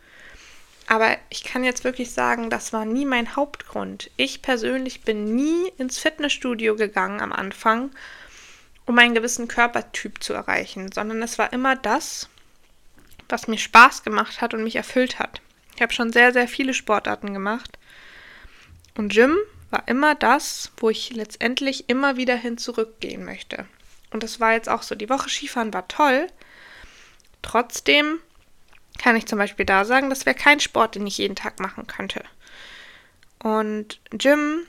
Aber 0.87 1.17
ich 1.29 1.45
kann 1.45 1.63
jetzt 1.63 1.85
wirklich 1.85 2.11
sagen, 2.11 2.51
das 2.51 2.73
war 2.73 2.85
nie 2.85 3.05
mein 3.05 3.37
Hauptgrund. 3.37 4.11
Ich 4.17 4.43
persönlich 4.43 5.03
bin 5.03 5.37
nie 5.37 5.69
ins 5.79 5.99
Fitnessstudio 5.99 6.75
gegangen 6.75 7.21
am 7.21 7.33
Anfang, 7.33 7.91
um 8.87 8.99
einen 8.99 9.15
gewissen 9.15 9.47
Körpertyp 9.47 10.23
zu 10.23 10.33
erreichen, 10.33 10.91
sondern 10.93 11.23
es 11.23 11.39
war 11.39 11.53
immer 11.53 11.77
das, 11.77 12.29
was 13.29 13.47
mir 13.47 13.59
Spaß 13.59 14.03
gemacht 14.03 14.41
hat 14.41 14.53
und 14.53 14.65
mich 14.65 14.75
erfüllt 14.75 15.21
hat. 15.21 15.41
Ich 15.77 15.83
habe 15.83 15.93
schon 15.93 16.13
sehr, 16.13 16.33
sehr 16.33 16.49
viele 16.49 16.75
Sportarten 16.75 17.33
gemacht. 17.33 17.79
Und 18.97 19.13
Gym 19.13 19.37
war 19.71 19.87
immer 19.87 20.17
das, 20.17 20.73
wo 20.77 20.91
ich 20.91 21.11
letztendlich 21.15 21.89
immer 21.89 22.17
wieder 22.17 22.35
hin 22.35 22.59
zurückgehen 22.59 23.25
möchte. 23.25 23.67
Und 24.11 24.23
das 24.23 24.41
war 24.41 24.53
jetzt 24.53 24.69
auch 24.69 24.83
so. 24.83 24.95
Die 24.95 25.09
Woche 25.09 25.29
Skifahren 25.29 25.73
war 25.73 25.89
toll. 25.89 26.27
Trotzdem 27.43 28.19
kann 28.99 29.17
ich 29.17 29.27
zum 29.27 29.39
Beispiel 29.39 29.65
da 29.65 29.85
sagen, 29.85 30.11
das 30.11 30.27
wäre 30.27 30.37
kein 30.37 30.61
Sport, 30.61 30.95
den 30.95 31.07
ich 31.07 31.19
jeden 31.19 31.37
Tag 31.37 31.61
machen 31.61 31.87
könnte. 31.87 32.23
Und 33.39 34.01
Gym, 34.11 34.67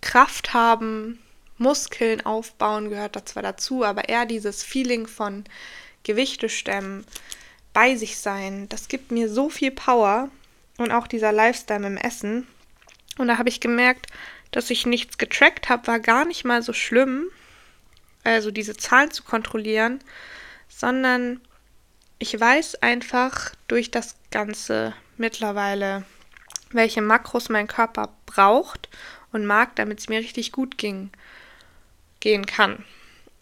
Kraft 0.00 0.52
haben, 0.52 1.22
Muskeln 1.58 2.26
aufbauen 2.26 2.90
gehört 2.90 3.14
da 3.14 3.24
zwar 3.24 3.42
dazu, 3.42 3.84
aber 3.84 4.08
eher 4.08 4.26
dieses 4.26 4.64
Feeling 4.64 5.06
von 5.06 5.44
Gewichte 6.02 6.48
stemmen, 6.48 7.06
bei 7.72 7.94
sich 7.94 8.18
sein, 8.18 8.68
das 8.68 8.88
gibt 8.88 9.12
mir 9.12 9.28
so 9.28 9.48
viel 9.48 9.70
Power 9.70 10.28
und 10.78 10.90
auch 10.90 11.06
dieser 11.06 11.32
Lifestyle 11.32 11.86
im 11.86 11.96
Essen. 11.96 12.46
Und 13.18 13.28
da 13.28 13.38
habe 13.38 13.48
ich 13.48 13.60
gemerkt, 13.60 14.08
dass 14.50 14.68
ich 14.70 14.84
nichts 14.84 15.16
getrackt 15.16 15.68
habe, 15.68 15.86
war 15.86 16.00
gar 16.00 16.24
nicht 16.24 16.44
mal 16.44 16.62
so 16.62 16.72
schlimm, 16.72 17.30
also 18.24 18.50
diese 18.50 18.76
Zahlen 18.76 19.10
zu 19.10 19.22
kontrollieren, 19.22 20.00
sondern 20.68 21.40
ich 22.18 22.38
weiß 22.38 22.82
einfach 22.82 23.52
durch 23.68 23.90
das 23.90 24.16
Ganze 24.30 24.94
mittlerweile, 25.16 26.04
welche 26.70 27.02
Makros 27.02 27.48
mein 27.48 27.66
Körper 27.66 28.14
braucht 28.26 28.88
und 29.32 29.44
mag, 29.44 29.76
damit 29.76 29.98
es 29.98 30.08
mir 30.08 30.20
richtig 30.20 30.52
gut 30.52 30.78
ging, 30.78 31.10
gehen 32.20 32.46
kann. 32.46 32.84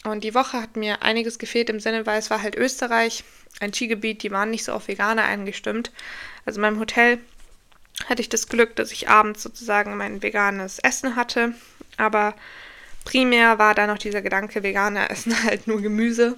Und 0.03 0.23
die 0.23 0.33
Woche 0.33 0.59
hat 0.59 0.75
mir 0.75 1.03
einiges 1.03 1.37
gefehlt 1.37 1.69
im 1.69 1.79
Sinne, 1.79 2.05
weil 2.05 2.17
es 2.17 2.31
war 2.31 2.41
halt 2.41 2.55
Österreich, 2.55 3.23
ein 3.59 3.73
Skigebiet, 3.73 4.23
die 4.23 4.31
waren 4.31 4.49
nicht 4.49 4.63
so 4.63 4.73
auf 4.73 4.87
Veganer 4.87 5.23
eingestimmt. 5.23 5.91
Also 6.45 6.57
in 6.57 6.61
meinem 6.61 6.79
Hotel 6.79 7.19
hatte 8.07 8.21
ich 8.21 8.29
das 8.29 8.47
Glück, 8.47 8.75
dass 8.75 8.91
ich 8.91 9.09
abends 9.09 9.43
sozusagen 9.43 9.95
mein 9.97 10.23
veganes 10.23 10.79
Essen 10.79 11.15
hatte. 11.15 11.53
Aber 11.97 12.33
primär 13.03 13.59
war 13.59 13.75
da 13.75 13.87
noch 13.87 13.97
dieser 13.97 14.21
Gedanke, 14.21 14.63
Veganer 14.63 15.09
essen 15.09 15.43
halt 15.43 15.67
nur 15.67 15.81
Gemüse. 15.81 16.37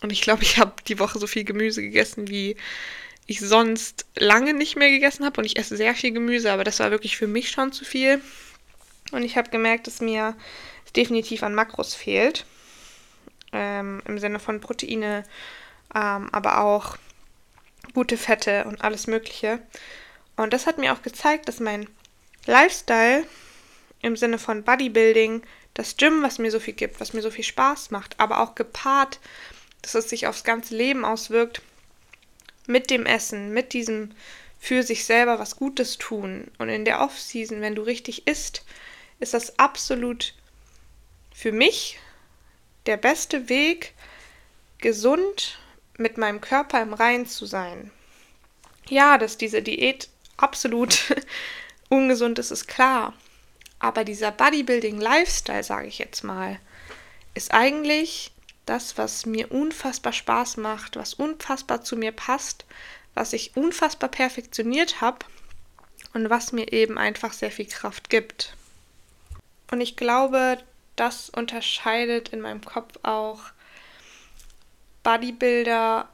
Und 0.00 0.10
ich 0.10 0.20
glaube, 0.20 0.42
ich 0.42 0.58
habe 0.58 0.74
die 0.86 0.98
Woche 0.98 1.18
so 1.18 1.26
viel 1.26 1.44
Gemüse 1.44 1.82
gegessen, 1.82 2.28
wie 2.28 2.56
ich 3.26 3.40
sonst 3.40 4.06
lange 4.16 4.52
nicht 4.52 4.76
mehr 4.76 4.90
gegessen 4.90 5.24
habe. 5.24 5.40
Und 5.40 5.46
ich 5.46 5.58
esse 5.58 5.76
sehr 5.76 5.94
viel 5.94 6.12
Gemüse, 6.12 6.52
aber 6.52 6.64
das 6.64 6.80
war 6.80 6.90
wirklich 6.90 7.16
für 7.16 7.26
mich 7.26 7.50
schon 7.50 7.72
zu 7.72 7.84
viel. 7.84 8.20
Und 9.12 9.22
ich 9.22 9.36
habe 9.36 9.50
gemerkt, 9.50 9.86
dass 9.86 10.00
mir 10.00 10.36
definitiv 10.94 11.42
an 11.42 11.54
Makros 11.54 11.94
fehlt. 11.94 12.44
Ähm, 13.52 14.02
Im 14.06 14.18
Sinne 14.18 14.40
von 14.40 14.60
Proteine, 14.60 15.24
ähm, 15.94 16.28
aber 16.32 16.60
auch 16.60 16.96
gute 17.94 18.16
Fette 18.16 18.64
und 18.64 18.82
alles 18.82 19.06
Mögliche. 19.06 19.60
Und 20.36 20.52
das 20.52 20.66
hat 20.66 20.78
mir 20.78 20.92
auch 20.92 21.02
gezeigt, 21.02 21.48
dass 21.48 21.60
mein 21.60 21.88
Lifestyle 22.46 23.24
im 24.02 24.16
Sinne 24.16 24.38
von 24.38 24.64
Bodybuilding, 24.64 25.42
das 25.74 25.96
Gym, 25.96 26.22
was 26.22 26.38
mir 26.38 26.50
so 26.50 26.60
viel 26.60 26.74
gibt, 26.74 27.00
was 27.00 27.12
mir 27.12 27.22
so 27.22 27.30
viel 27.30 27.44
Spaß 27.44 27.90
macht, 27.90 28.18
aber 28.18 28.40
auch 28.40 28.54
gepaart, 28.54 29.18
dass 29.82 29.94
es 29.94 30.08
sich 30.08 30.26
aufs 30.26 30.44
ganze 30.44 30.76
Leben 30.76 31.04
auswirkt, 31.04 31.60
mit 32.66 32.90
dem 32.90 33.04
Essen, 33.04 33.52
mit 33.52 33.72
diesem 33.72 34.14
für 34.58 34.82
sich 34.82 35.04
selber 35.04 35.38
was 35.38 35.56
Gutes 35.56 35.98
tun. 35.98 36.50
Und 36.56 36.70
in 36.70 36.86
der 36.86 37.02
Off-Season, 37.02 37.60
wenn 37.60 37.74
du 37.74 37.82
richtig 37.82 38.26
isst, 38.26 38.64
ist 39.20 39.34
das 39.34 39.58
absolut 39.58 40.32
für 41.34 41.52
mich 41.52 41.98
der 42.86 42.96
beste 42.96 43.48
Weg, 43.48 43.92
gesund 44.78 45.58
mit 45.96 46.18
meinem 46.18 46.40
Körper 46.40 46.80
im 46.82 46.94
Rein 46.94 47.26
zu 47.26 47.46
sein. 47.46 47.90
Ja, 48.88 49.18
dass 49.18 49.38
diese 49.38 49.62
Diät 49.62 50.08
absolut 50.36 51.14
ungesund 51.88 52.38
ist, 52.38 52.50
ist 52.50 52.66
klar. 52.66 53.14
Aber 53.78 54.04
dieser 54.04 54.30
Bodybuilding-Lifestyle, 54.30 55.62
sage 55.62 55.88
ich 55.88 55.98
jetzt 55.98 56.24
mal, 56.24 56.58
ist 57.34 57.52
eigentlich 57.52 58.32
das, 58.66 58.96
was 58.96 59.26
mir 59.26 59.52
unfassbar 59.52 60.12
Spaß 60.12 60.56
macht, 60.56 60.96
was 60.96 61.14
unfassbar 61.14 61.82
zu 61.82 61.96
mir 61.96 62.12
passt, 62.12 62.64
was 63.14 63.32
ich 63.32 63.56
unfassbar 63.56 64.08
perfektioniert 64.08 65.00
habe 65.00 65.26
und 66.14 66.30
was 66.30 66.52
mir 66.52 66.72
eben 66.72 66.98
einfach 66.98 67.32
sehr 67.32 67.50
viel 67.50 67.66
Kraft 67.66 68.08
gibt. 68.08 68.56
Und 69.70 69.80
ich 69.80 69.96
glaube, 69.96 70.58
das 70.96 71.28
unterscheidet 71.30 72.30
in 72.30 72.40
meinem 72.40 72.64
Kopf 72.64 72.94
auch 73.02 73.40
Bodybuilder 75.02 76.08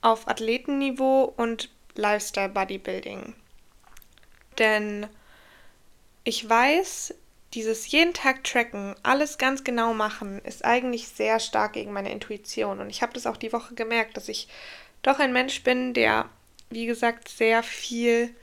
auf 0.00 0.28
Athletenniveau 0.28 1.32
und 1.36 1.68
Lifestyle 1.94 2.48
Bodybuilding. 2.48 3.34
Denn 4.58 5.06
ich 6.24 6.48
weiß, 6.48 7.14
dieses 7.54 7.90
jeden 7.90 8.12
Tag 8.12 8.44
tracken, 8.44 8.94
alles 9.02 9.38
ganz 9.38 9.64
genau 9.64 9.94
machen, 9.94 10.40
ist 10.44 10.64
eigentlich 10.64 11.08
sehr 11.08 11.40
stark 11.40 11.72
gegen 11.74 11.92
meine 11.92 12.12
Intuition. 12.12 12.80
Und 12.80 12.90
ich 12.90 13.02
habe 13.02 13.14
das 13.14 13.26
auch 13.26 13.36
die 13.36 13.52
Woche 13.52 13.74
gemerkt, 13.74 14.16
dass 14.16 14.28
ich 14.28 14.48
doch 15.02 15.18
ein 15.18 15.32
Mensch 15.32 15.62
bin, 15.62 15.94
der, 15.94 16.28
wie 16.70 16.86
gesagt, 16.86 17.28
sehr 17.28 17.62
viel 17.62 18.34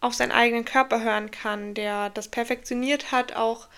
auf 0.00 0.14
seinen 0.14 0.32
eigenen 0.32 0.64
Körper 0.64 1.02
hören 1.02 1.30
kann, 1.30 1.74
der 1.74 2.10
das 2.10 2.28
perfektioniert 2.28 3.12
hat, 3.12 3.34
auch 3.34 3.68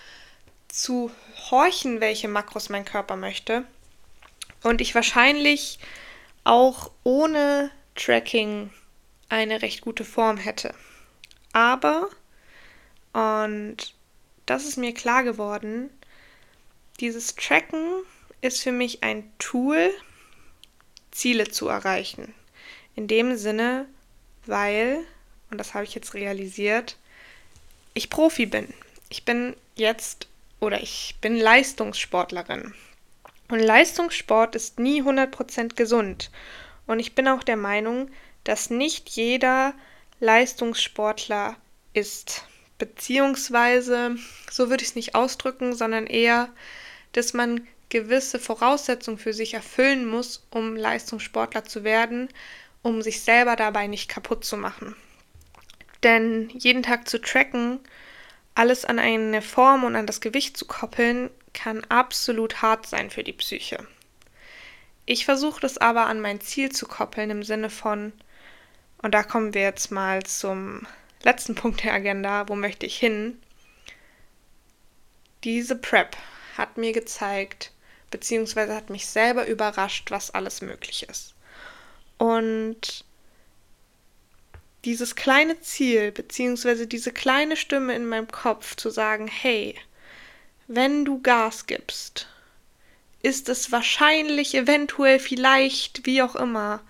zu 0.67 1.11
horchen, 1.49 2.01
welche 2.01 2.27
Makros 2.27 2.69
mein 2.69 2.85
Körper 2.85 3.15
möchte. 3.15 3.63
Und 4.63 4.81
ich 4.81 4.95
wahrscheinlich 4.95 5.79
auch 6.43 6.91
ohne 7.03 7.71
Tracking 7.95 8.71
eine 9.29 9.61
recht 9.61 9.81
gute 9.81 10.03
Form 10.03 10.37
hätte. 10.37 10.73
Aber, 11.53 12.09
und 13.15 13.77
das 14.45 14.65
ist 14.65 14.77
mir 14.77 14.93
klar 14.93 15.23
geworden, 15.23 15.89
dieses 16.99 17.33
Tracken 17.35 18.03
ist 18.41 18.61
für 18.61 18.73
mich 18.73 19.03
ein 19.03 19.31
Tool, 19.39 19.89
Ziele 21.11 21.45
zu 21.45 21.69
erreichen. 21.69 22.35
In 22.93 23.07
dem 23.07 23.37
Sinne, 23.37 23.87
weil, 24.45 24.99
und 25.49 25.59
das 25.59 25.73
habe 25.73 25.85
ich 25.85 25.95
jetzt 25.95 26.13
realisiert, 26.13 26.97
ich 27.93 28.09
Profi 28.09 28.45
bin. 28.47 28.67
Ich 29.07 29.23
bin 29.23 29.55
jetzt 29.75 30.27
oder 30.59 30.81
ich 30.81 31.15
bin 31.21 31.37
Leistungssportlerin. 31.37 32.73
Und 33.47 33.59
Leistungssport 33.59 34.55
ist 34.55 34.77
nie 34.77 35.01
100% 35.01 35.75
gesund. 35.75 36.31
Und 36.85 36.99
ich 36.99 37.15
bin 37.15 37.29
auch 37.29 37.43
der 37.43 37.55
Meinung, 37.55 38.09
dass 38.43 38.69
nicht 38.69 39.07
jeder 39.11 39.73
Leistungssportler 40.19 41.55
ist. 41.93 42.43
Beziehungsweise, 42.77 44.17
so 44.51 44.69
würde 44.69 44.83
ich 44.83 44.89
es 44.89 44.95
nicht 44.95 45.15
ausdrücken, 45.15 45.73
sondern 45.73 46.07
eher, 46.07 46.49
dass 47.13 47.33
man 47.33 47.65
gewisse 47.89 48.39
Voraussetzungen 48.39 49.17
für 49.17 49.33
sich 49.33 49.53
erfüllen 49.53 50.05
muss, 50.05 50.45
um 50.49 50.75
Leistungssportler 50.75 51.63
zu 51.63 51.83
werden, 51.83 52.29
um 52.81 53.01
sich 53.01 53.21
selber 53.21 53.55
dabei 53.55 53.87
nicht 53.87 54.09
kaputt 54.09 54.43
zu 54.43 54.57
machen. 54.57 54.95
Denn 56.03 56.49
jeden 56.49 56.83
Tag 56.83 57.07
zu 57.07 57.21
tracken, 57.21 57.79
alles 58.53 58.85
an 58.85 58.99
eine 58.99 59.41
Form 59.41 59.83
und 59.83 59.95
an 59.95 60.05
das 60.05 60.21
Gewicht 60.21 60.57
zu 60.57 60.65
koppeln, 60.65 61.29
kann 61.53 61.83
absolut 61.85 62.61
hart 62.61 62.85
sein 62.85 63.09
für 63.09 63.23
die 63.23 63.33
Psyche. 63.33 63.87
Ich 65.05 65.25
versuche 65.25 65.61
das 65.61 65.77
aber 65.77 66.07
an 66.07 66.19
mein 66.19 66.41
Ziel 66.41 66.71
zu 66.71 66.87
koppeln 66.87 67.29
im 67.29 67.43
Sinne 67.43 67.69
von, 67.69 68.11
und 68.97 69.13
da 69.13 69.23
kommen 69.23 69.53
wir 69.53 69.61
jetzt 69.61 69.91
mal 69.91 70.23
zum 70.23 70.85
letzten 71.25 71.55
Punkt 71.55 71.83
der 71.83 71.93
Agenda, 71.93 72.47
wo 72.47 72.55
möchte 72.55 72.85
ich 72.85 72.97
hin? 72.97 73.41
Diese 75.43 75.75
Prep 75.75 76.15
hat 76.55 76.77
mir 76.77 76.93
gezeigt, 76.93 77.71
beziehungsweise 78.11 78.75
hat 78.75 78.89
mich 78.89 79.07
selber 79.07 79.47
überrascht, 79.47 80.11
was 80.11 80.31
alles 80.31 80.61
möglich 80.61 81.07
ist. 81.09 81.33
Und 82.17 83.03
dieses 84.85 85.15
kleine 85.15 85.59
Ziel, 85.61 86.11
beziehungsweise 86.11 86.85
diese 86.85 87.11
kleine 87.11 87.57
Stimme 87.57 87.95
in 87.95 88.05
meinem 88.05 88.27
Kopf 88.27 88.75
zu 88.75 88.91
sagen, 88.91 89.27
hey, 89.27 89.75
wenn 90.67 91.05
du 91.05 91.21
Gas 91.21 91.65
gibst, 91.65 92.27
ist 93.23 93.49
es 93.49 93.71
wahrscheinlich, 93.71 94.53
eventuell, 94.53 95.19
vielleicht, 95.19 96.05
wie 96.05 96.21
auch 96.21 96.35
immer, 96.35 96.81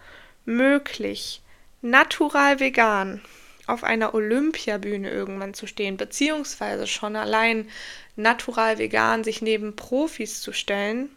möglich, 0.44 1.42
natural 1.82 2.60
vegan 2.60 3.22
auf 3.68 3.84
einer 3.84 4.14
Olympiabühne 4.14 5.10
irgendwann 5.10 5.54
zu 5.54 5.68
stehen, 5.68 5.98
beziehungsweise 5.98 6.88
schon 6.88 7.16
allein 7.16 7.70
natural 8.16 8.78
vegan 8.78 9.24
sich 9.24 9.42
neben 9.42 9.76
Profis 9.76 10.42
zu 10.42 10.54
stellen, 10.54 11.10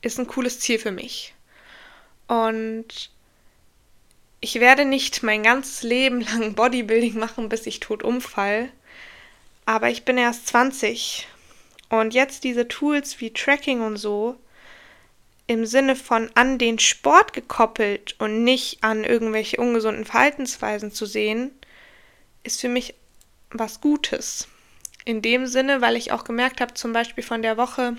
ist 0.00 0.18
ein 0.18 0.26
cooles 0.26 0.60
Ziel 0.60 0.78
für 0.78 0.92
mich. 0.92 1.34
Und 2.28 3.10
ich 4.40 4.58
werde 4.58 4.84
nicht 4.84 5.22
mein 5.22 5.42
ganzes 5.42 5.82
Leben 5.82 6.20
lang 6.32 6.54
Bodybuilding 6.54 7.18
machen, 7.18 7.48
bis 7.48 7.66
ich 7.66 7.80
tot 7.80 8.02
umfall. 8.02 8.70
Aber 9.64 9.90
ich 9.90 10.04
bin 10.04 10.18
erst 10.18 10.48
20. 10.48 11.28
Und 11.88 12.14
jetzt 12.14 12.44
diese 12.44 12.68
Tools 12.68 13.20
wie 13.20 13.32
Tracking 13.32 13.80
und 13.80 13.96
so 13.96 14.36
im 15.52 15.66
Sinne 15.66 15.96
von 15.96 16.30
an 16.34 16.58
den 16.58 16.78
Sport 16.78 17.34
gekoppelt 17.34 18.16
und 18.18 18.42
nicht 18.42 18.82
an 18.82 19.04
irgendwelche 19.04 19.58
ungesunden 19.58 20.06
Verhaltensweisen 20.06 20.92
zu 20.92 21.04
sehen, 21.04 21.50
ist 22.42 22.60
für 22.60 22.68
mich 22.68 22.94
was 23.50 23.80
Gutes. 23.80 24.48
In 25.04 25.20
dem 25.20 25.46
Sinne, 25.46 25.80
weil 25.80 25.96
ich 25.96 26.10
auch 26.10 26.24
gemerkt 26.24 26.60
habe, 26.60 26.74
zum 26.74 26.92
Beispiel 26.92 27.22
von 27.22 27.42
der 27.42 27.58
Woche, 27.58 27.96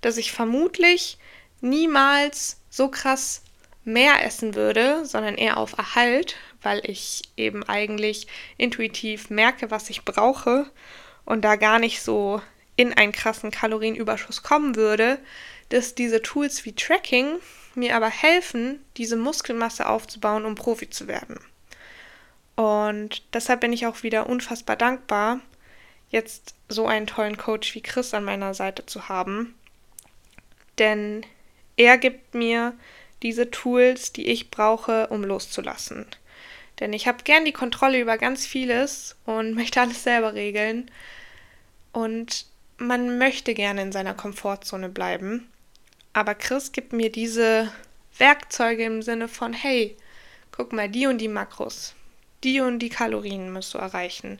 dass 0.00 0.16
ich 0.16 0.32
vermutlich 0.32 1.18
niemals 1.60 2.58
so 2.70 2.88
krass 2.88 3.42
mehr 3.84 4.24
essen 4.24 4.54
würde, 4.54 5.04
sondern 5.04 5.34
eher 5.34 5.58
auf 5.58 5.76
Erhalt, 5.76 6.36
weil 6.62 6.80
ich 6.84 7.22
eben 7.36 7.64
eigentlich 7.64 8.26
intuitiv 8.56 9.28
merke, 9.28 9.70
was 9.70 9.90
ich 9.90 10.04
brauche 10.04 10.70
und 11.24 11.42
da 11.42 11.56
gar 11.56 11.78
nicht 11.78 12.00
so 12.00 12.40
in 12.76 12.94
einen 12.94 13.12
krassen 13.12 13.50
Kalorienüberschuss 13.50 14.42
kommen 14.42 14.76
würde, 14.76 15.18
dass 15.70 15.94
diese 15.94 16.22
Tools 16.22 16.64
wie 16.64 16.74
Tracking 16.74 17.40
mir 17.74 17.96
aber 17.96 18.10
helfen, 18.10 18.84
diese 18.96 19.16
Muskelmasse 19.16 19.88
aufzubauen, 19.88 20.44
um 20.44 20.54
Profi 20.54 20.90
zu 20.90 21.08
werden. 21.08 21.40
Und 22.56 23.22
deshalb 23.32 23.60
bin 23.60 23.72
ich 23.72 23.86
auch 23.86 24.02
wieder 24.02 24.28
unfassbar 24.28 24.76
dankbar, 24.76 25.40
jetzt 26.10 26.54
so 26.68 26.86
einen 26.86 27.06
tollen 27.06 27.36
Coach 27.36 27.74
wie 27.74 27.80
Chris 27.80 28.12
an 28.12 28.24
meiner 28.24 28.52
Seite 28.52 28.84
zu 28.84 29.08
haben. 29.08 29.54
Denn 30.78 31.24
er 31.76 31.98
gibt 31.98 32.34
mir 32.34 32.74
diese 33.22 33.50
Tools, 33.50 34.12
die 34.12 34.26
ich 34.26 34.50
brauche, 34.50 35.06
um 35.08 35.24
loszulassen. 35.24 36.06
Denn 36.80 36.92
ich 36.92 37.06
habe 37.06 37.22
gern 37.24 37.44
die 37.44 37.52
Kontrolle 37.52 38.00
über 38.00 38.18
ganz 38.18 38.46
vieles 38.46 39.16
und 39.24 39.54
möchte 39.54 39.80
alles 39.80 40.02
selber 40.02 40.34
regeln. 40.34 40.90
Und 41.92 42.46
man 42.78 43.18
möchte 43.18 43.54
gerne 43.54 43.82
in 43.82 43.92
seiner 43.92 44.14
Komfortzone 44.14 44.88
bleiben. 44.88 45.49
Aber 46.12 46.34
Chris 46.34 46.72
gibt 46.72 46.92
mir 46.92 47.10
diese 47.10 47.72
Werkzeuge 48.18 48.84
im 48.84 49.02
Sinne 49.02 49.28
von, 49.28 49.52
hey, 49.52 49.96
guck 50.50 50.72
mal, 50.72 50.88
die 50.88 51.06
und 51.06 51.18
die 51.18 51.28
Makros, 51.28 51.94
die 52.42 52.60
und 52.60 52.80
die 52.80 52.88
Kalorien 52.88 53.52
musst 53.52 53.74
du 53.74 53.78
erreichen, 53.78 54.38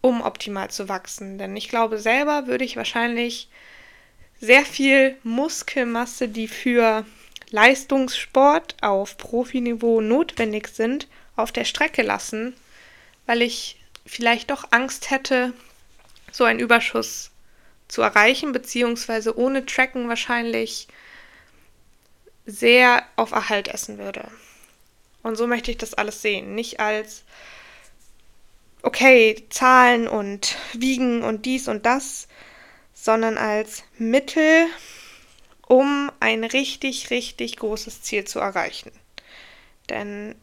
um 0.00 0.20
optimal 0.20 0.70
zu 0.70 0.88
wachsen. 0.88 1.38
Denn 1.38 1.56
ich 1.56 1.68
glaube, 1.68 1.98
selber 1.98 2.46
würde 2.46 2.64
ich 2.64 2.76
wahrscheinlich 2.76 3.48
sehr 4.40 4.64
viel 4.64 5.16
Muskelmasse, 5.22 6.28
die 6.28 6.46
für 6.46 7.04
Leistungssport 7.50 8.76
auf 8.82 9.16
Profiniveau 9.16 10.00
notwendig 10.00 10.68
sind, 10.68 11.08
auf 11.36 11.52
der 11.52 11.64
Strecke 11.64 12.02
lassen, 12.02 12.54
weil 13.26 13.42
ich 13.42 13.80
vielleicht 14.06 14.50
doch 14.50 14.68
Angst 14.70 15.10
hätte, 15.10 15.52
so 16.30 16.44
einen 16.44 16.60
Überschuss 16.60 17.30
zu 17.88 18.02
erreichen, 18.02 18.52
beziehungsweise 18.52 19.36
ohne 19.36 19.64
Tracken 19.64 20.08
wahrscheinlich 20.08 20.88
sehr 22.48 23.04
auf 23.16 23.32
Erhalt 23.32 23.68
essen 23.68 23.98
würde. 23.98 24.26
Und 25.22 25.36
so 25.36 25.46
möchte 25.46 25.70
ich 25.70 25.76
das 25.76 25.94
alles 25.94 26.22
sehen. 26.22 26.54
Nicht 26.54 26.80
als, 26.80 27.24
okay, 28.82 29.44
Zahlen 29.50 30.08
und 30.08 30.56
Wiegen 30.72 31.22
und 31.22 31.44
dies 31.44 31.68
und 31.68 31.84
das, 31.84 32.26
sondern 32.94 33.36
als 33.36 33.84
Mittel, 33.98 34.66
um 35.66 36.10
ein 36.20 36.42
richtig, 36.42 37.10
richtig 37.10 37.56
großes 37.58 38.02
Ziel 38.02 38.24
zu 38.24 38.38
erreichen. 38.38 38.92
Denn 39.90 40.34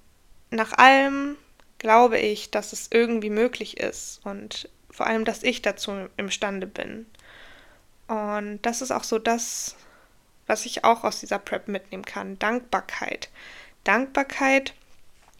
nach 0.51 0.73
allem 0.73 1.37
glaube 1.79 2.19
ich, 2.19 2.51
dass 2.51 2.71
es 2.71 2.89
irgendwie 2.91 3.31
möglich 3.31 3.77
ist 3.77 4.21
und 4.23 4.69
vor 4.91 5.07
allem, 5.07 5.25
dass 5.25 5.41
ich 5.41 5.63
dazu 5.63 6.07
imstande 6.17 6.67
bin. 6.67 7.07
Und 8.07 8.59
das 8.61 8.83
ist 8.83 8.91
auch 8.91 9.03
so 9.03 9.17
das, 9.17 9.75
was 10.47 10.65
ich 10.65 10.83
auch 10.83 11.03
aus 11.03 11.19
dieser 11.19 11.39
Prep 11.39 11.67
mitnehmen 11.67 12.05
kann. 12.05 12.39
Dankbarkeit. 12.39 13.29
Dankbarkeit 13.83 14.73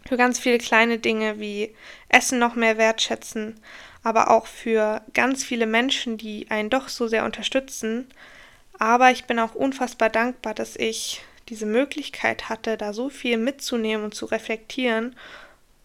für 0.08 0.18
ganz 0.18 0.40
viele 0.40 0.60
kleine 0.60 1.00
Dinge 1.00 1.40
wie 1.40 1.74
Essen 2.10 2.40
noch 2.40 2.56
mehr 2.56 2.78
wertschätzen, 2.78 3.60
aber 4.04 4.30
auch 4.30 4.46
für 4.46 5.02
ganz 5.14 5.44
viele 5.44 5.66
Menschen, 5.66 6.18
die 6.18 6.50
einen 6.50 6.70
doch 6.70 6.90
so 6.90 7.08
sehr 7.08 7.26
unterstützen. 7.26 8.08
Aber 8.78 9.12
ich 9.12 9.26
bin 9.26 9.40
auch 9.40 9.56
unfassbar 9.56 10.10
dankbar, 10.10 10.54
dass 10.54 10.76
ich 10.76 11.22
diese 11.50 11.66
Möglichkeit 11.66 12.50
hatte, 12.50 12.78
da 12.78 12.94
so 12.94 13.10
viel 13.10 13.38
mitzunehmen 13.38 14.06
und 14.06 14.16
zu 14.16 14.26
reflektieren, 14.26 15.16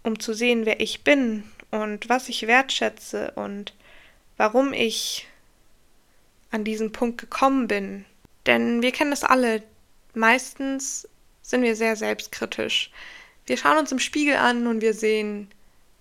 um 0.02 0.18
zu 0.18 0.34
sehen, 0.34 0.66
wer 0.66 0.80
ich 0.80 1.02
bin 1.04 1.44
und 1.70 2.08
was 2.08 2.28
ich 2.28 2.46
wertschätze 2.46 3.32
und 3.36 3.74
warum 4.36 4.72
ich 4.72 5.28
an 6.50 6.64
diesen 6.64 6.92
Punkt 6.92 7.18
gekommen 7.18 7.68
bin. 7.68 8.04
Denn 8.50 8.82
wir 8.82 8.90
kennen 8.90 9.12
das 9.12 9.22
alle. 9.22 9.62
Meistens 10.12 11.08
sind 11.40 11.62
wir 11.62 11.76
sehr 11.76 11.94
selbstkritisch. 11.94 12.90
Wir 13.46 13.56
schauen 13.56 13.78
uns 13.78 13.92
im 13.92 14.00
Spiegel 14.00 14.34
an 14.34 14.66
und 14.66 14.80
wir 14.80 14.92
sehen, 14.92 15.48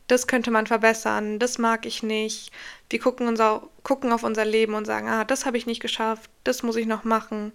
das 0.07 0.25
könnte 0.25 0.49
man 0.49 0.65
verbessern, 0.65 1.37
das 1.37 1.59
mag 1.59 1.85
ich 1.85 2.01
nicht. 2.01 2.51
Wir 2.89 2.97
gucken, 2.97 3.27
unser, 3.27 3.69
gucken 3.83 4.11
auf 4.11 4.23
unser 4.23 4.45
Leben 4.45 4.73
und 4.73 4.85
sagen, 4.85 5.07
ah, 5.07 5.25
das 5.25 5.45
habe 5.45 5.57
ich 5.57 5.67
nicht 5.67 5.79
geschafft, 5.79 6.31
das 6.43 6.63
muss 6.63 6.75
ich 6.75 6.87
noch 6.87 7.03
machen. 7.03 7.53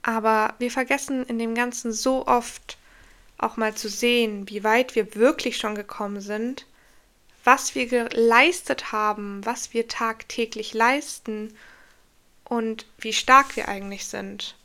Aber 0.00 0.54
wir 0.58 0.70
vergessen 0.70 1.26
in 1.26 1.38
dem 1.38 1.54
Ganzen 1.54 1.92
so 1.92 2.26
oft 2.26 2.78
auch 3.36 3.58
mal 3.58 3.74
zu 3.74 3.90
sehen, 3.90 4.48
wie 4.48 4.64
weit 4.64 4.94
wir 4.94 5.14
wirklich 5.14 5.58
schon 5.58 5.74
gekommen 5.74 6.22
sind, 6.22 6.64
was 7.44 7.74
wir 7.74 7.84
geleistet 7.86 8.92
haben, 8.92 9.44
was 9.44 9.74
wir 9.74 9.88
tagtäglich 9.88 10.72
leisten 10.72 11.52
und 12.48 12.86
wie 12.98 13.12
stark 13.12 13.56
wir 13.56 13.68
eigentlich 13.68 14.06
sind. 14.06 14.56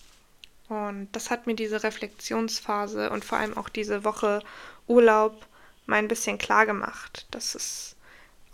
Und 0.70 1.10
das 1.12 1.30
hat 1.30 1.48
mir 1.48 1.56
diese 1.56 1.84
Reflexionsphase 1.84 3.10
und 3.10 3.26
vor 3.26 3.38
allem 3.38 3.58
auch 3.58 3.70
diese 3.70 4.04
Woche 4.04 4.42
Urlaub 4.88 5.46
mal 5.86 5.98
ein 5.98 6.08
bisschen 6.08 6.38
klar 6.38 6.66
gemacht, 6.66 7.26
dass 7.32 7.56
es 7.56 7.96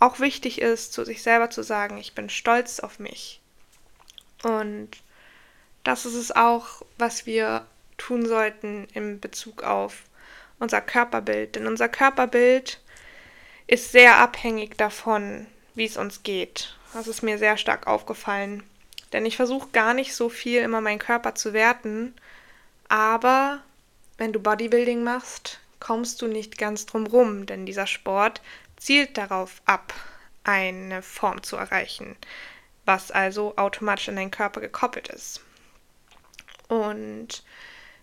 auch 0.00 0.18
wichtig 0.18 0.60
ist, 0.60 0.92
zu 0.92 1.04
sich 1.04 1.22
selber 1.22 1.50
zu 1.50 1.62
sagen, 1.62 1.98
ich 1.98 2.14
bin 2.14 2.30
stolz 2.30 2.80
auf 2.80 2.98
mich. 2.98 3.40
Und 4.42 4.90
das 5.84 6.06
ist 6.06 6.14
es 6.14 6.34
auch, 6.34 6.82
was 6.96 7.26
wir 7.26 7.66
tun 7.96 8.26
sollten 8.26 8.86
in 8.94 9.20
Bezug 9.20 9.62
auf 9.62 10.04
unser 10.58 10.80
Körperbild. 10.80 11.56
Denn 11.56 11.66
unser 11.66 11.88
Körperbild 11.88 12.80
ist 13.66 13.92
sehr 13.92 14.16
abhängig 14.16 14.76
davon, 14.76 15.46
wie 15.74 15.84
es 15.84 15.96
uns 15.96 16.22
geht. 16.22 16.76
Das 16.94 17.06
ist 17.06 17.22
mir 17.22 17.38
sehr 17.38 17.56
stark 17.56 17.86
aufgefallen. 17.86 18.62
Denn 19.12 19.24
ich 19.26 19.36
versuche 19.36 19.68
gar 19.72 19.94
nicht 19.94 20.14
so 20.14 20.28
viel 20.28 20.60
immer 20.60 20.80
meinen 20.80 20.98
Körper 20.98 21.34
zu 21.34 21.52
werten. 21.52 22.14
Aber 22.88 23.62
wenn 24.18 24.32
du 24.32 24.40
Bodybuilding 24.40 25.02
machst, 25.02 25.60
kommst 25.80 26.20
du 26.22 26.26
nicht 26.26 26.58
ganz 26.58 26.86
drum 26.86 27.06
rum, 27.06 27.46
denn 27.46 27.66
dieser 27.66 27.86
Sport 27.86 28.40
zielt 28.76 29.16
darauf 29.16 29.62
ab, 29.64 29.94
eine 30.44 31.02
Form 31.02 31.42
zu 31.42 31.56
erreichen, 31.56 32.16
was 32.84 33.10
also 33.10 33.56
automatisch 33.56 34.08
an 34.08 34.16
deinen 34.16 34.30
Körper 34.30 34.60
gekoppelt 34.60 35.08
ist. 35.08 35.42
Und 36.68 37.42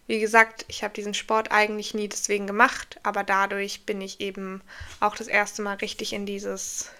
wie 0.08 0.20
gesagt, 0.20 0.66
ich 0.68 0.84
habe 0.84 0.94
diesen 0.94 1.16
Sport 1.16 1.52
eigentlich 1.52 1.94
nie 1.94 2.08
deswegen 2.08 2.46
gemacht, 2.46 3.00
aber 3.04 3.24
dadurch 3.24 3.86
bin 3.86 4.02
ich 4.02 4.22
eben 4.22 4.62
auch 5.00 5.16
das 5.16 5.28
erste 5.28 5.64
Mal 5.64 5.78
richtig 5.78 6.14
in 6.14 6.26
dieses, 6.26 6.92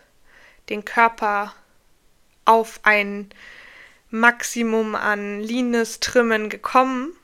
den 0.70 0.84
Körper 0.84 1.54
auf 2.46 2.80
ein 2.84 3.30
Maximum 4.10 4.96
an 4.96 5.42
Leanness 5.42 6.00
trimmen 6.00 6.50
gekommen, 6.50 7.16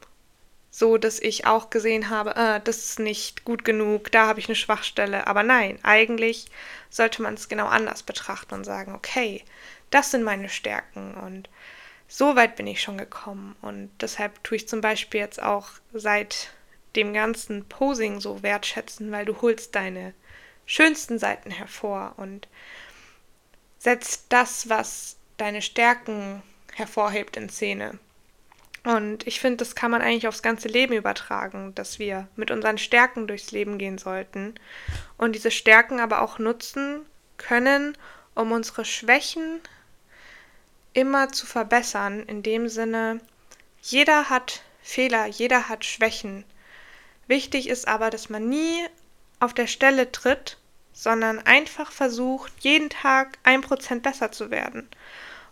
so 0.69 0.97
dass 0.97 1.19
ich 1.19 1.45
auch 1.45 1.69
gesehen 1.69 2.09
habe, 2.09 2.35
äh, 2.35 2.61
das 2.63 2.77
ist 2.77 2.99
nicht 2.99 3.43
gut 3.43 3.65
genug, 3.65 4.11
da 4.11 4.27
habe 4.27 4.39
ich 4.39 4.47
eine 4.47 4.55
Schwachstelle. 4.55 5.27
Aber 5.27 5.43
nein, 5.43 5.79
eigentlich 5.83 6.47
sollte 6.89 7.21
man 7.21 7.33
es 7.35 7.49
genau 7.49 7.67
anders 7.67 8.03
betrachten 8.03 8.53
und 8.53 8.63
sagen, 8.63 8.95
okay, 8.95 9.43
das 9.89 10.11
sind 10.11 10.23
meine 10.23 10.49
Stärken 10.49 11.13
und 11.15 11.49
so 12.07 12.35
weit 12.35 12.57
bin 12.57 12.67
ich 12.67 12.81
schon 12.81 12.97
gekommen. 12.97 13.55
Und 13.61 13.89
deshalb 14.01 14.43
tue 14.43 14.57
ich 14.57 14.67
zum 14.67 14.81
Beispiel 14.81 15.21
jetzt 15.21 15.41
auch 15.41 15.69
seit 15.93 16.49
dem 16.95 17.13
ganzen 17.13 17.65
Posing 17.69 18.19
so 18.19 18.43
wertschätzen, 18.43 19.11
weil 19.11 19.25
du 19.25 19.41
holst 19.41 19.75
deine 19.75 20.13
schönsten 20.65 21.19
Seiten 21.19 21.51
hervor 21.51 22.13
und 22.17 22.47
setzt 23.79 24.25
das, 24.29 24.69
was 24.69 25.17
deine 25.37 25.61
Stärken 25.61 26.43
hervorhebt 26.73 27.37
in 27.37 27.49
Szene. 27.49 27.99
Und 28.83 29.27
ich 29.27 29.39
finde, 29.39 29.57
das 29.57 29.75
kann 29.75 29.91
man 29.91 30.01
eigentlich 30.01 30.27
aufs 30.27 30.41
ganze 30.41 30.67
Leben 30.67 30.93
übertragen, 30.93 31.75
dass 31.75 31.99
wir 31.99 32.27
mit 32.35 32.49
unseren 32.49 32.79
Stärken 32.79 33.27
durchs 33.27 33.51
Leben 33.51 33.77
gehen 33.77 33.99
sollten 33.99 34.55
und 35.17 35.33
diese 35.33 35.51
Stärken 35.51 35.99
aber 35.99 36.21
auch 36.21 36.39
nutzen 36.39 37.05
können, 37.37 37.95
um 38.33 38.51
unsere 38.51 38.85
Schwächen 38.85 39.59
immer 40.93 41.31
zu 41.31 41.45
verbessern. 41.45 42.23
In 42.23 42.41
dem 42.41 42.67
Sinne, 42.69 43.21
jeder 43.81 44.29
hat 44.29 44.63
Fehler, 44.81 45.27
jeder 45.27 45.69
hat 45.69 45.85
Schwächen. 45.85 46.43
Wichtig 47.27 47.69
ist 47.69 47.87
aber, 47.87 48.09
dass 48.09 48.29
man 48.29 48.49
nie 48.49 48.83
auf 49.39 49.53
der 49.53 49.67
Stelle 49.67 50.11
tritt, 50.11 50.57
sondern 50.91 51.39
einfach 51.39 51.91
versucht, 51.91 52.51
jeden 52.59 52.89
Tag 52.89 53.37
ein 53.43 53.61
Prozent 53.61 54.03
besser 54.03 54.31
zu 54.31 54.49
werden. 54.51 54.89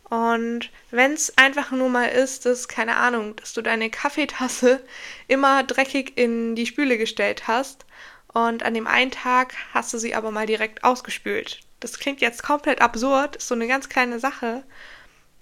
Und 0.10 0.72
wenn 0.89 1.13
es 1.13 1.38
einfach 1.38 1.72
nur 1.72 1.89
mal 1.89 2.08
ist, 2.08 2.45
dass, 2.45 2.67
keine 2.67 2.98
Ahnung, 2.98 3.36
dass 3.36 3.54
du 3.54 3.62
deine 3.62 3.91
Kaffeetasse 3.91 4.84
immer 5.28 5.63
dreckig 5.63 6.17
in 6.17 6.56
die 6.56 6.65
Spüle 6.65 6.98
gestellt 6.98 7.48
hast 7.48 7.86
und 8.34 8.63
an 8.63 8.74
dem 8.74 8.88
einen 8.88 9.12
Tag 9.12 9.54
hast 9.74 9.93
du 9.93 10.00
sie 10.00 10.15
aber 10.15 10.32
mal 10.32 10.48
direkt 10.48 10.84
ausgespült. 10.84 11.60
Das 11.80 12.00
klingt 12.00 12.22
jetzt 12.22 12.43
komplett 12.43 12.82
absurd, 12.82 13.36
ist 13.38 13.48
so 13.48 13.56
eine 13.56 13.67
ganz 13.67 13.88
kleine 13.88 14.19
Sache, 14.19 14.63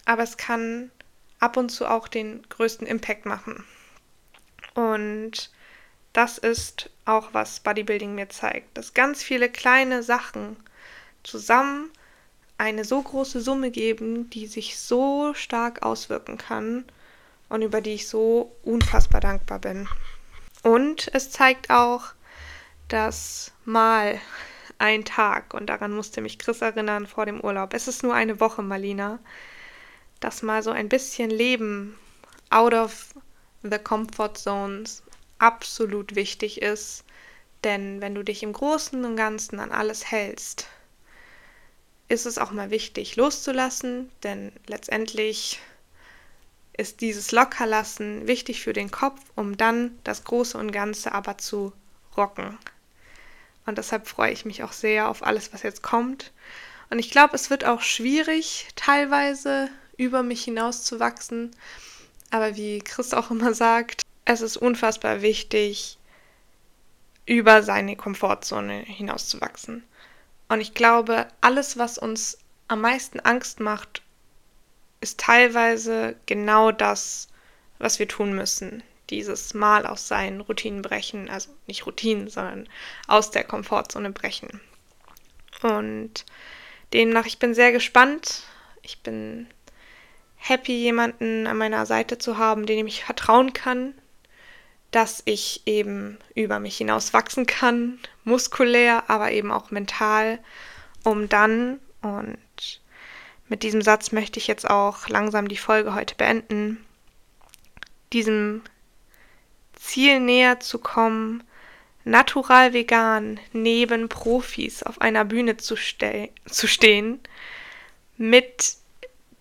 aber 0.05 0.23
es 0.23 0.37
kann 0.37 0.91
ab 1.39 1.55
und 1.57 1.69
zu 1.69 1.87
auch 1.87 2.07
den 2.07 2.43
größten 2.49 2.87
Impact 2.87 3.25
machen. 3.25 3.63
Und 4.73 5.51
das 6.13 6.37
ist 6.37 6.89
auch, 7.05 7.33
was 7.33 7.61
Bodybuilding 7.61 8.15
mir 8.15 8.29
zeigt, 8.29 8.77
dass 8.77 8.93
ganz 8.93 9.23
viele 9.23 9.49
kleine 9.49 10.03
Sachen 10.03 10.57
zusammen 11.23 11.91
eine 12.57 12.85
so 12.85 13.01
große 13.01 13.41
Summe 13.41 13.71
geben, 13.71 14.29
die 14.29 14.47
sich 14.47 14.79
so 14.79 15.33
stark 15.33 15.83
auswirken 15.83 16.37
kann 16.37 16.85
und 17.49 17.61
über 17.61 17.81
die 17.81 17.93
ich 17.93 18.07
so 18.07 18.55
unfassbar 18.63 19.21
dankbar 19.21 19.59
bin. 19.59 19.87
Und 20.63 21.09
es 21.13 21.31
zeigt 21.31 21.69
auch, 21.69 22.13
dass 22.87 23.51
mal 23.65 24.19
ein 24.79 25.05
Tag, 25.05 25.53
und 25.53 25.67
daran 25.67 25.91
musste 25.91 26.21
mich 26.21 26.39
Chris 26.39 26.61
erinnern 26.61 27.07
vor 27.07 27.25
dem 27.25 27.41
Urlaub, 27.41 27.73
es 27.73 27.87
ist 27.87 28.03
nur 28.03 28.13
eine 28.13 28.39
Woche, 28.39 28.61
Malina, 28.61 29.19
dass 30.19 30.41
mal 30.41 30.63
so 30.63 30.71
ein 30.71 30.89
bisschen 30.89 31.29
Leben 31.29 31.97
out 32.49 32.73
of 32.73 33.13
the 33.63 33.77
comfort 33.77 34.35
zones 34.35 35.03
absolut 35.39 36.15
wichtig 36.15 36.61
ist. 36.61 37.03
Denn 37.63 38.01
wenn 38.01 38.15
du 38.15 38.23
dich 38.23 38.43
im 38.43 38.53
Großen 38.53 39.03
und 39.03 39.15
Ganzen 39.15 39.59
an 39.59 39.71
alles 39.71 40.11
hältst, 40.11 40.67
ist 42.09 42.25
es 42.25 42.37
auch 42.37 42.51
mal 42.51 42.69
wichtig 42.69 43.15
loszulassen, 43.15 44.09
denn 44.23 44.51
letztendlich 44.67 45.59
ist 46.73 47.01
dieses 47.01 47.31
Lockerlassen 47.31 48.27
wichtig 48.27 48.61
für 48.61 48.73
den 48.73 48.91
Kopf, 48.91 49.19
um 49.35 49.57
dann 49.57 49.97
das 50.03 50.23
Große 50.23 50.57
und 50.57 50.71
Ganze 50.71 51.11
aber 51.11 51.37
zu 51.37 51.73
rocken. 52.15 52.57
Und 53.65 53.77
deshalb 53.77 54.07
freue 54.07 54.31
ich 54.31 54.45
mich 54.45 54.63
auch 54.63 54.71
sehr 54.71 55.09
auf 55.09 55.23
alles, 55.23 55.51
was 55.53 55.63
jetzt 55.63 55.81
kommt. 55.83 56.31
Und 56.89 56.99
ich 56.99 57.11
glaube, 57.11 57.35
es 57.35 57.49
wird 57.49 57.65
auch 57.65 57.81
schwierig, 57.81 58.67
teilweise 58.75 59.69
über 59.97 60.23
mich 60.23 60.43
hinauszuwachsen. 60.43 61.51
Aber 62.29 62.55
wie 62.55 62.79
Chris 62.79 63.13
auch 63.13 63.31
immer 63.31 63.53
sagt, 63.53 64.03
es 64.23 64.41
ist 64.41 64.57
unfassbar 64.57 65.21
wichtig, 65.21 65.97
über 67.25 67.61
seine 67.63 67.95
Komfortzone 67.95 68.79
hinauszuwachsen. 68.79 69.83
Und 70.49 70.61
ich 70.61 70.73
glaube, 70.73 71.27
alles, 71.41 71.77
was 71.77 71.97
uns 71.97 72.37
am 72.67 72.81
meisten 72.81 73.19
Angst 73.19 73.59
macht, 73.59 74.01
ist 75.01 75.19
teilweise 75.19 76.15
genau 76.25 76.71
das, 76.71 77.27
was 77.79 77.99
wir 77.99 78.07
tun 78.07 78.33
müssen. 78.33 78.83
Dieses 79.09 79.53
Mal 79.53 79.85
aus 79.85 80.07
seinen 80.07 80.41
Routinen 80.41 80.81
brechen, 80.81 81.29
also 81.29 81.49
nicht 81.65 81.85
Routinen, 81.85 82.29
sondern 82.29 82.67
aus 83.07 83.31
der 83.31 83.43
Komfortzone 83.43 84.11
brechen. 84.11 84.59
Und 85.61 86.25
demnach, 86.93 87.25
ich 87.25 87.39
bin 87.39 87.53
sehr 87.53 87.71
gespannt. 87.71 88.43
Ich 88.81 88.99
bin 88.99 89.47
happy, 90.35 90.73
jemanden 90.73 91.47
an 91.47 91.57
meiner 91.57 91.85
Seite 91.85 92.17
zu 92.17 92.37
haben, 92.37 92.65
dem 92.65 92.87
ich 92.87 93.03
vertrauen 93.03 93.53
kann, 93.53 93.93
dass 94.91 95.21
ich 95.25 95.61
eben 95.65 96.17
über 96.35 96.59
mich 96.59 96.77
hinaus 96.77 97.13
wachsen 97.13 97.45
kann, 97.45 97.99
muskulär, 98.23 99.09
aber 99.09 99.31
eben 99.31 99.51
auch 99.51 99.71
mental, 99.71 100.39
um 101.03 101.29
dann, 101.29 101.79
und 102.01 102.81
mit 103.49 103.63
diesem 103.63 103.81
Satz 103.81 104.11
möchte 104.11 104.39
ich 104.39 104.47
jetzt 104.47 104.69
auch 104.69 105.07
langsam 105.09 105.47
die 105.47 105.57
Folge 105.57 105.93
heute 105.93 106.15
beenden, 106.15 106.85
diesem 108.13 108.61
Ziel 109.73 110.19
näher 110.19 110.59
zu 110.59 110.79
kommen, 110.79 111.43
natural 112.03 112.73
vegan 112.73 113.39
neben 113.53 114.09
Profis 114.09 114.83
auf 114.83 115.01
einer 115.01 115.25
Bühne 115.25 115.57
zu, 115.57 115.75
ste 115.75 116.29
zu 116.45 116.67
stehen, 116.67 117.19
mit 118.17 118.75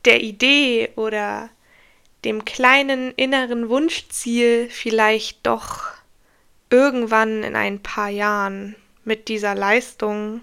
der 0.05 0.23
Idee 0.23 0.91
oder 0.97 1.49
dem 2.27 2.45
kleinen 2.45 3.13
inneren 3.13 3.69
Wunschziel 3.69 4.69
vielleicht 4.69 5.47
doch 5.47 5.85
irgendwann 6.71 7.45
in 7.45 7.55
ein 7.55 7.81
paar 7.81 8.09
Jahren 8.09 8.75
mit 9.05 9.29
dieser 9.29 9.55
Leistung 9.55 10.41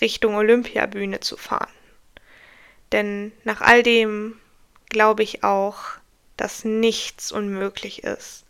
Richtung 0.00 0.36
Olympiabühne 0.36 1.18
zu 1.18 1.36
fahren. 1.36 1.72
Denn 2.92 3.32
nach 3.42 3.60
all 3.60 3.82
dem 3.82 4.38
glaube 4.90 5.24
ich 5.24 5.42
auch, 5.42 5.80
dass 6.36 6.64
nichts 6.64 7.32
unmöglich 7.32 8.04
ist 8.04 8.44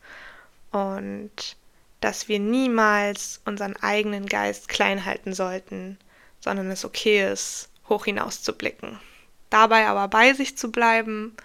und 0.73 1.57
dass 2.03 2.29
wir 2.29 2.39
niemals 2.39 3.41
unseren 3.47 3.77
eigenen 3.77 4.27
Geist 4.27 4.69
klein 4.69 5.07
halten 5.07 5.33
sollten, 5.33 5.99
sondern 6.41 6.71
es 6.71 6.85
okay 6.85 7.33
ist, 7.33 7.71
hoch 7.89 8.05
hinaus 8.05 8.43
zu 8.43 8.53
blicken 8.53 9.01
dabei 9.51 9.87
aber 9.87 10.09
bei 10.09 10.33
sich 10.33 10.57
zu 10.57 10.71
bleiben 10.71 11.37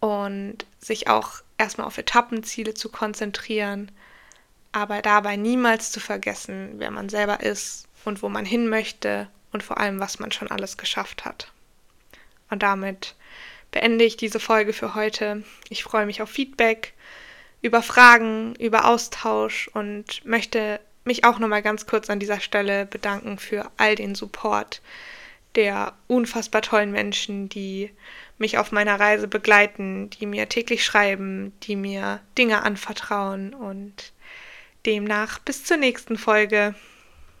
und 0.00 0.66
sich 0.78 1.08
auch 1.08 1.42
erstmal 1.58 1.86
auf 1.86 1.98
Etappenziele 1.98 2.74
zu 2.74 2.88
konzentrieren, 2.88 3.90
aber 4.72 5.02
dabei 5.02 5.36
niemals 5.36 5.92
zu 5.92 6.00
vergessen, 6.00 6.74
wer 6.76 6.90
man 6.90 7.08
selber 7.08 7.40
ist 7.40 7.86
und 8.04 8.22
wo 8.22 8.28
man 8.28 8.44
hin 8.44 8.68
möchte 8.68 9.28
und 9.52 9.62
vor 9.62 9.78
allem, 9.78 10.00
was 10.00 10.18
man 10.18 10.32
schon 10.32 10.50
alles 10.50 10.76
geschafft 10.76 11.24
hat. 11.24 11.52
Und 12.50 12.62
damit 12.62 13.14
beende 13.70 14.04
ich 14.04 14.16
diese 14.16 14.40
Folge 14.40 14.72
für 14.72 14.94
heute. 14.94 15.42
Ich 15.68 15.84
freue 15.84 16.06
mich 16.06 16.22
auf 16.22 16.30
Feedback, 16.30 16.92
über 17.62 17.82
Fragen, 17.82 18.54
über 18.56 18.84
Austausch 18.84 19.68
und 19.72 20.24
möchte 20.26 20.80
mich 21.04 21.24
auch 21.24 21.38
nochmal 21.38 21.62
ganz 21.62 21.86
kurz 21.86 22.10
an 22.10 22.20
dieser 22.20 22.40
Stelle 22.40 22.84
bedanken 22.86 23.38
für 23.38 23.70
all 23.76 23.94
den 23.94 24.14
Support, 24.14 24.82
der 25.56 25.94
unfassbar 26.06 26.62
tollen 26.62 26.90
Menschen, 26.90 27.48
die 27.48 27.90
mich 28.38 28.58
auf 28.58 28.72
meiner 28.72 28.98
Reise 28.98 29.28
begleiten, 29.28 30.10
die 30.10 30.26
mir 30.26 30.48
täglich 30.48 30.84
schreiben, 30.84 31.52
die 31.62 31.76
mir 31.76 32.20
Dinge 32.36 32.62
anvertrauen 32.62 33.54
und 33.54 34.12
demnach 34.86 35.38
bis 35.38 35.64
zur 35.64 35.76
nächsten 35.76 36.18
Folge. 36.18 36.74